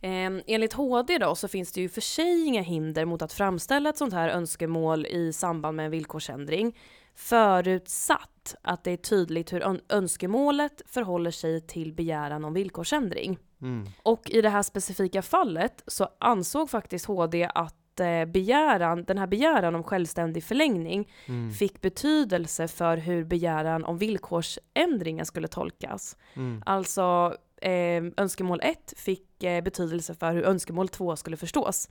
Eh, 0.00 0.42
enligt 0.46 0.72
HD 0.72 1.18
då 1.18 1.34
så 1.34 1.48
finns 1.48 1.72
det 1.72 1.80
ju 1.80 1.88
för 1.88 2.00
sig 2.00 2.44
inga 2.46 2.62
hinder 2.62 3.04
mot 3.04 3.22
att 3.22 3.32
framställa 3.32 3.88
ett 3.90 3.96
sånt 3.98 4.12
här 4.12 4.28
önskemål 4.28 5.06
i 5.06 5.32
samband 5.32 5.76
med 5.76 5.84
en 5.84 5.90
villkorsändring 5.90 6.76
förutsatt 7.14 8.54
att 8.62 8.84
det 8.84 8.90
är 8.90 8.96
tydligt 8.96 9.52
hur 9.52 9.62
ön- 9.62 9.80
önskemålet 9.88 10.82
förhåller 10.86 11.30
sig 11.30 11.60
till 11.60 11.92
begäran 11.92 12.44
om 12.44 12.52
villkorsändring. 12.52 13.38
Mm. 13.62 13.86
Och 14.02 14.30
i 14.30 14.40
det 14.42 14.48
här 14.48 14.62
specifika 14.62 15.22
fallet 15.22 15.82
så 15.86 16.08
ansåg 16.20 16.70
faktiskt 16.70 17.06
HD 17.06 17.50
att 17.54 18.00
eh, 18.00 18.24
begäran, 18.24 19.04
den 19.04 19.18
här 19.18 19.26
begäran 19.26 19.74
om 19.74 19.82
självständig 19.82 20.44
förlängning 20.44 21.08
Mm. 21.26 21.52
fick 21.52 21.80
betydelse 21.80 22.68
för 22.68 22.96
hur 22.96 23.24
begäran 23.24 23.84
om 23.84 23.98
villkorsändringen 23.98 25.26
skulle 25.26 25.48
tolkas. 25.48 26.16
Mm. 26.34 26.62
Alltså 26.66 27.34
eh, 27.62 28.04
önskemål 28.16 28.60
1 28.62 28.94
fick 28.96 29.42
eh, 29.44 29.62
betydelse 29.64 30.14
för 30.14 30.32
hur 30.32 30.42
önskemål 30.44 30.88
2 30.88 31.16
skulle 31.16 31.36
förstås. 31.36 31.88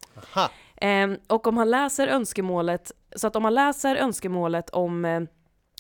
Eh, 0.77 1.08
och 1.27 1.47
om 1.47 1.56
man 1.56 1.69
läser 1.69 2.08
önskemålet, 2.08 2.91
så 3.15 3.27
att 3.27 3.36
om 3.36 3.43
man 3.43 3.53
läser 3.53 3.95
önskemålet 3.95 4.69
om 4.69 5.06
eh, 5.06 5.21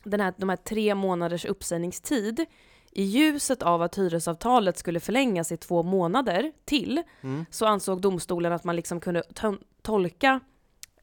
den 0.03 0.19
här, 0.21 0.33
de 0.37 0.49
här 0.49 0.55
tre 0.57 0.95
månaders 0.95 1.45
uppsägningstid 1.45 2.45
i 2.91 3.03
ljuset 3.03 3.63
av 3.63 3.81
att 3.81 3.97
hyresavtalet 3.97 4.77
skulle 4.77 4.99
förlängas 4.99 5.51
i 5.51 5.57
två 5.57 5.83
månader 5.83 6.51
till 6.65 7.03
Mm. 7.21 7.45
så 7.51 7.65
ansåg 7.65 8.01
domstolen 8.01 8.53
att 8.53 8.63
man 8.63 8.75
liksom 8.75 8.99
kunde 8.99 9.21
to- 9.21 9.59
tolka 9.81 10.39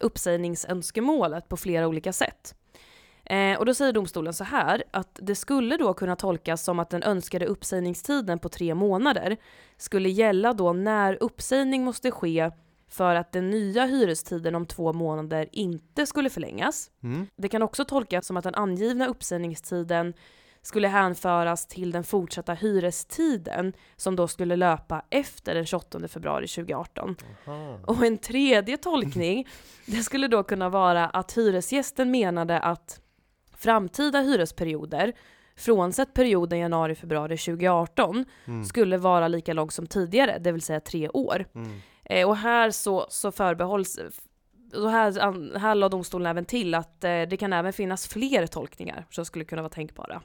uppsägningsönskemålet 0.00 1.48
på 1.48 1.56
flera 1.56 1.88
olika 1.88 2.12
sätt. 2.12 2.54
Eh, 3.24 3.58
och 3.58 3.66
då 3.66 3.74
säger 3.74 3.92
domstolen 3.92 4.34
så 4.34 4.44
här 4.44 4.84
att 4.90 5.18
det 5.22 5.34
skulle 5.34 5.76
då 5.76 5.94
kunna 5.94 6.16
tolkas 6.16 6.64
som 6.64 6.78
att 6.78 6.90
den 6.90 7.02
önskade 7.02 7.46
uppsägningstiden 7.46 8.38
på 8.38 8.48
tre 8.48 8.74
månader 8.74 9.36
skulle 9.76 10.08
gälla 10.08 10.52
då 10.52 10.72
när 10.72 11.22
uppsägning 11.22 11.84
måste 11.84 12.10
ske 12.10 12.50
för 12.88 13.14
att 13.14 13.32
den 13.32 13.50
nya 13.50 13.86
hyrestiden 13.86 14.54
om 14.54 14.66
två 14.66 14.92
månader 14.92 15.48
inte 15.52 16.06
skulle 16.06 16.30
förlängas. 16.30 16.90
Mm. 17.02 17.26
Det 17.36 17.48
kan 17.48 17.62
också 17.62 17.84
tolkas 17.84 18.26
som 18.26 18.36
att 18.36 18.44
den 18.44 18.54
angivna 18.54 19.06
uppsägningstiden 19.06 20.14
skulle 20.62 20.88
hänföras 20.88 21.66
till 21.66 21.92
den 21.92 22.04
fortsatta 22.04 22.54
hyrestiden 22.54 23.72
som 23.96 24.16
då 24.16 24.28
skulle 24.28 24.56
löpa 24.56 25.02
efter 25.10 25.54
den 25.54 25.66
28 25.66 26.08
februari 26.08 26.46
2018. 26.46 27.16
Aha. 27.46 27.78
Och 27.86 28.04
en 28.04 28.18
tredje 28.18 28.76
tolkning, 28.76 29.48
det 29.86 30.02
skulle 30.02 30.28
då 30.28 30.42
kunna 30.42 30.68
vara 30.68 31.06
att 31.06 31.38
hyresgästen 31.38 32.10
menade 32.10 32.58
att 32.58 33.00
framtida 33.64 34.20
hyresperioder, 34.20 35.12
frånsett 35.56 36.14
perioden 36.14 36.58
januari-februari 36.58 37.36
2018, 37.36 38.24
Mm. 38.44 38.64
skulle 38.64 38.96
vara 38.96 39.28
lika 39.28 39.52
lång 39.52 39.70
som 39.70 39.86
tidigare, 39.86 40.38
det 40.38 40.52
vill 40.52 40.62
säga 40.62 40.80
tre 40.80 41.08
år. 41.08 41.44
Mm. 41.54 41.70
Eh, 42.04 42.28
och 42.28 42.36
här 42.36 42.70
så, 42.70 43.06
så 43.08 43.32
förbehålls 43.32 43.98
och 44.74 44.90
här, 44.90 45.58
här 45.58 45.74
la 45.74 45.88
domstolen 45.88 46.26
även 46.26 46.44
till 46.44 46.74
att 46.74 47.04
eh, 47.04 47.22
det 47.22 47.36
kan 47.36 47.52
även 47.52 47.72
finnas 47.72 48.08
fler 48.08 48.46
tolkningar 48.46 49.06
som 49.10 49.24
skulle 49.24 49.44
kunna 49.44 49.62
vara 49.62 49.72
tänkbara. 49.72 50.22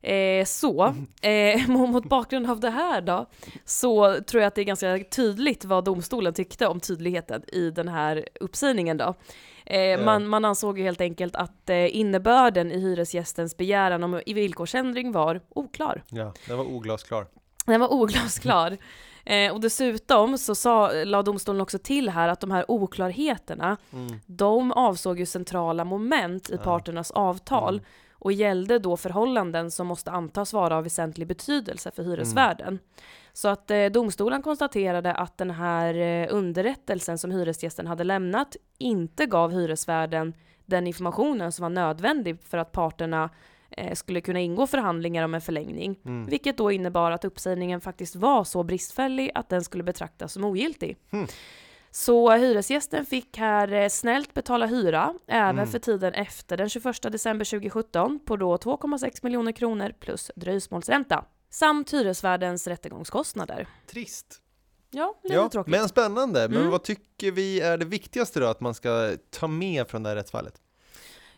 Eh, 0.00 0.44
så, 0.44 0.94
eh, 1.22 1.68
mot 1.68 2.04
bakgrund 2.04 2.50
av 2.50 2.60
det 2.60 2.70
här 2.70 3.00
då, 3.00 3.26
så 3.64 4.20
tror 4.20 4.42
jag 4.42 4.48
att 4.48 4.54
det 4.54 4.60
är 4.60 4.64
ganska 4.64 4.98
tydligt 5.10 5.64
vad 5.64 5.84
domstolen 5.84 6.34
tyckte 6.34 6.66
om 6.66 6.80
tydligheten 6.80 7.42
i 7.52 7.70
den 7.70 7.88
här 7.88 8.28
uppsägningen 8.40 8.96
då. 8.96 9.14
Eh, 9.66 10.04
man, 10.04 10.28
man 10.28 10.44
ansåg 10.44 10.78
ju 10.78 10.84
helt 10.84 11.00
enkelt 11.00 11.36
att 11.36 11.70
eh, 11.70 11.96
innebörden 11.96 12.72
i 12.72 12.78
hyresgästens 12.80 13.56
begäran 13.56 14.04
om 14.04 14.20
villkorsändring 14.26 15.12
var 15.12 15.40
oklar. 15.48 16.02
Ja, 16.08 16.32
den 16.48 16.56
var 16.58 16.64
oglasklar. 16.64 17.26
Den 17.66 17.80
var 17.80 17.92
oglasklar. 17.92 18.76
Eh, 19.28 19.52
och 19.52 19.60
dessutom 19.60 20.38
så 20.38 20.54
sa, 20.54 20.92
la 21.04 21.22
domstolen 21.22 21.60
också 21.60 21.78
till 21.78 22.08
här 22.08 22.28
att 22.28 22.40
de 22.40 22.50
här 22.50 22.64
oklarheterna, 22.70 23.76
Mm. 23.92 24.20
de 24.26 24.72
avsåg 24.72 25.18
ju 25.18 25.26
centrala 25.26 25.84
moment 25.84 26.50
i 26.50 26.52
Ja. 26.52 26.58
parternas 26.64 27.10
avtal 27.10 27.74
Mm. 27.74 27.84
Och 28.26 28.32
gällde 28.32 28.78
då 28.78 28.96
förhållanden 28.96 29.70
som 29.70 29.86
måste 29.86 30.10
antas 30.10 30.52
vara 30.52 30.76
av 30.76 30.84
väsentlig 30.84 31.26
betydelse 31.26 31.90
för 31.90 32.02
hyresvärden. 32.02 32.78
Så 33.32 33.48
att 33.48 33.70
eh, 33.70 33.86
domstolen 33.86 34.42
konstaterade 34.42 35.12
att 35.12 35.38
den 35.38 35.50
här 35.50 35.94
eh, 35.94 36.28
underrättelsen 36.30 37.18
som 37.18 37.30
hyresgästen 37.30 37.86
hade 37.86 38.04
lämnat 38.04 38.56
inte 38.78 39.26
gav 39.26 39.52
hyresvärden 39.52 40.34
den 40.64 40.86
informationen 40.86 41.52
som 41.52 41.62
var 41.62 41.70
nödvändig 41.70 42.42
för 42.42 42.58
att 42.58 42.72
parterna 42.72 43.30
eh, 43.70 43.94
skulle 43.94 44.20
kunna 44.20 44.40
ingå 44.40 44.66
förhandlingar 44.66 45.24
om 45.24 45.34
en 45.34 45.40
förlängning. 45.40 45.98
Mm. 46.04 46.26
Vilket 46.26 46.56
då 46.56 46.72
innebar 46.72 47.10
att 47.10 47.24
uppsägningen 47.24 47.80
faktiskt 47.80 48.16
var 48.16 48.44
så 48.44 48.62
bristfällig 48.62 49.30
att 49.34 49.48
den 49.48 49.64
skulle 49.64 49.84
betraktas 49.84 50.32
som 50.32 50.44
ogiltig. 50.44 50.96
Hmm. 51.10 51.26
Så 51.96 52.30
hyresgästen 52.30 53.06
fick 53.06 53.36
här 53.38 53.72
eh, 53.72 53.88
snällt 53.88 54.34
betala 54.34 54.66
hyra 54.66 55.14
även 55.26 55.50
Mm. 55.58 55.66
för 55.70 55.78
tiden 55.78 56.14
efter 56.14 56.56
den 56.56 56.68
21 56.68 57.02
december 57.12 57.44
2017 57.44 58.20
på 58.24 58.36
då 58.36 58.56
2,6 58.56 59.18
miljoner 59.22 59.52
kronor 59.52 59.92
plus 60.00 60.30
dröjsmålsränta. 60.36 61.24
Samt 61.50 61.92
hyresvärdens 61.94 62.66
rättegångskostnader. 62.66 63.66
Trist. 63.86 64.40
Ja, 64.90 65.14
lite 65.22 65.34
Ja, 65.34 65.48
tråkigt. 65.48 65.70
men 65.70 65.88
spännande. 65.88 66.48
Men 66.48 66.58
Mm. 66.58 66.70
vad 66.70 66.82
tycker 66.82 67.32
vi 67.32 67.60
är 67.60 67.78
det 67.78 67.84
viktigaste 67.84 68.40
då 68.40 68.46
att 68.46 68.60
man 68.60 68.74
ska 68.74 69.12
ta 69.30 69.46
med 69.46 69.88
från 69.88 70.02
det 70.02 70.08
här 70.08 70.16
rättsfallet? 70.16 70.60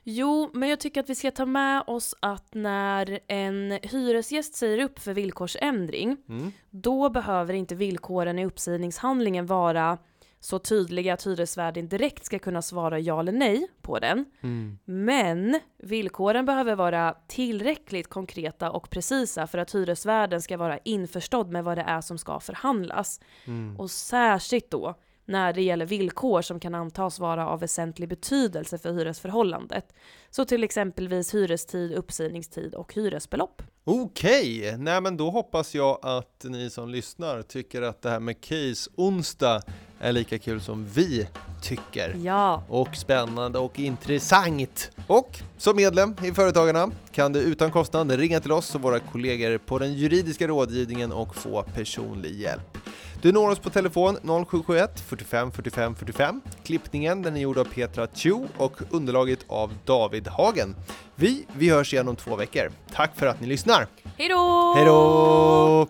Jo, 0.02 0.50
men 0.54 0.68
jag 0.68 0.80
tycker 0.80 1.00
att 1.00 1.10
vi 1.10 1.14
ska 1.14 1.30
ta 1.30 1.46
med 1.46 1.82
oss 1.86 2.14
att 2.20 2.54
när 2.54 3.20
en 3.26 3.78
hyresgäst 3.82 4.54
säger 4.54 4.78
upp 4.84 4.98
för 4.98 5.14
villkorsändring, 5.14 6.16
Mm. 6.28 6.52
då 6.70 7.08
behöver 7.10 7.54
inte 7.54 7.74
villkoren 7.74 8.38
i 8.38 8.46
uppsägningshandlingen 8.46 9.46
vara 9.46 9.98
så 10.40 10.58
tydliga 10.58 11.14
att 11.14 11.26
hyresvärden 11.26 11.88
direkt 11.88 12.24
ska 12.24 12.38
kunna 12.38 12.62
svara 12.62 12.98
ja 12.98 13.20
eller 13.20 13.32
nej 13.32 13.68
på 13.82 13.98
den. 13.98 14.24
Mm. 14.40 14.78
Men 14.84 15.60
villkoren 15.78 16.46
behöver 16.46 16.74
vara 16.74 17.16
tillräckligt 17.26 18.08
konkreta 18.08 18.70
och 18.70 18.90
precisa 18.90 19.46
för 19.46 19.58
att 19.58 19.74
hyresvärden 19.74 20.42
ska 20.42 20.56
vara 20.56 20.78
införstådd 20.78 21.50
med 21.50 21.64
vad 21.64 21.78
det 21.78 21.82
är 21.82 22.00
som 22.00 22.18
ska 22.18 22.40
förhandlas. 22.40 23.20
Mm. 23.46 23.76
Och 23.76 23.90
särskilt 23.90 24.70
då 24.70 24.94
när 25.28 25.52
det 25.52 25.62
gäller 25.62 25.86
villkor 25.86 26.42
som 26.42 26.60
kan 26.60 26.74
antas 26.74 27.18
vara 27.18 27.48
av 27.48 27.60
väsentlig 27.60 28.08
betydelse 28.08 28.78
för 28.78 28.92
hyresförhållandet. 28.92 29.92
Så 30.30 30.44
till 30.44 30.64
exempelvis 30.64 31.34
hyrestid, 31.34 31.92
uppsägningstid 31.92 32.74
och 32.74 32.94
hyresbelopp. 32.94 33.62
Okej, 33.84 34.76
nej 34.78 35.00
men 35.00 35.16
då 35.16 35.30
hoppas 35.30 35.74
jag 35.74 35.98
att 36.02 36.44
ni 36.48 36.70
som 36.70 36.88
lyssnar 36.88 37.42
tycker 37.42 37.82
att 37.82 38.02
det 38.02 38.10
här 38.10 38.20
med 38.20 38.40
Case 38.40 38.90
onsdag 38.96 39.62
är 40.00 40.12
lika 40.12 40.38
kul 40.38 40.60
som 40.60 40.86
vi 40.94 41.28
tycker. 41.62 42.16
Ja, 42.22 42.62
Och 42.68 42.96
spännande 42.96 43.58
och 43.58 43.78
intressant. 43.78 44.90
Och 45.06 45.38
som 45.58 45.76
medlem 45.76 46.16
i 46.24 46.32
Företagarna 46.32 46.90
kan 47.12 47.32
du 47.32 47.40
utan 47.40 47.70
kostnad 47.70 48.10
ringa 48.10 48.40
till 48.40 48.52
oss 48.52 48.74
och 48.74 48.82
våra 48.82 48.98
kollegor 48.98 49.58
på 49.58 49.78
den 49.78 49.94
juridiska 49.94 50.48
rådgivningen 50.48 51.12
och 51.12 51.36
få 51.36 51.62
personlig 51.62 52.40
hjälp. 52.40 52.78
Du 53.22 53.32
når 53.32 53.50
oss 53.50 53.58
på 53.58 53.70
telefon 53.70 54.16
0771 54.46 55.00
45 55.06 55.52
45 55.52 55.94
45. 55.94 56.40
Klippningen 56.64 57.22
den 57.22 57.36
är 57.36 57.40
gjord 57.40 57.58
av 57.58 57.64
Petra 57.64 58.06
Chu 58.14 58.34
och 58.56 58.80
underlaget 58.90 59.38
av 59.48 59.72
David 59.84 60.28
Hagen. 60.28 60.76
Vi, 61.14 61.46
vi 61.52 61.70
hörs 61.70 61.92
igen 61.92 62.08
om 62.08 62.16
två 62.16 62.36
veckor. 62.36 62.70
Tack 62.94 63.10
för 63.16 63.26
att 63.26 63.40
ni 63.40 63.46
lyssnar. 63.46 63.86
hejdå! 64.18 64.74
Hej 64.76 64.84
då! 64.84 65.88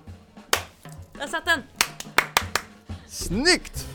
Där 1.18 1.26
satt 1.26 1.44
den! 1.44 1.78
Snyggt! 3.11 3.86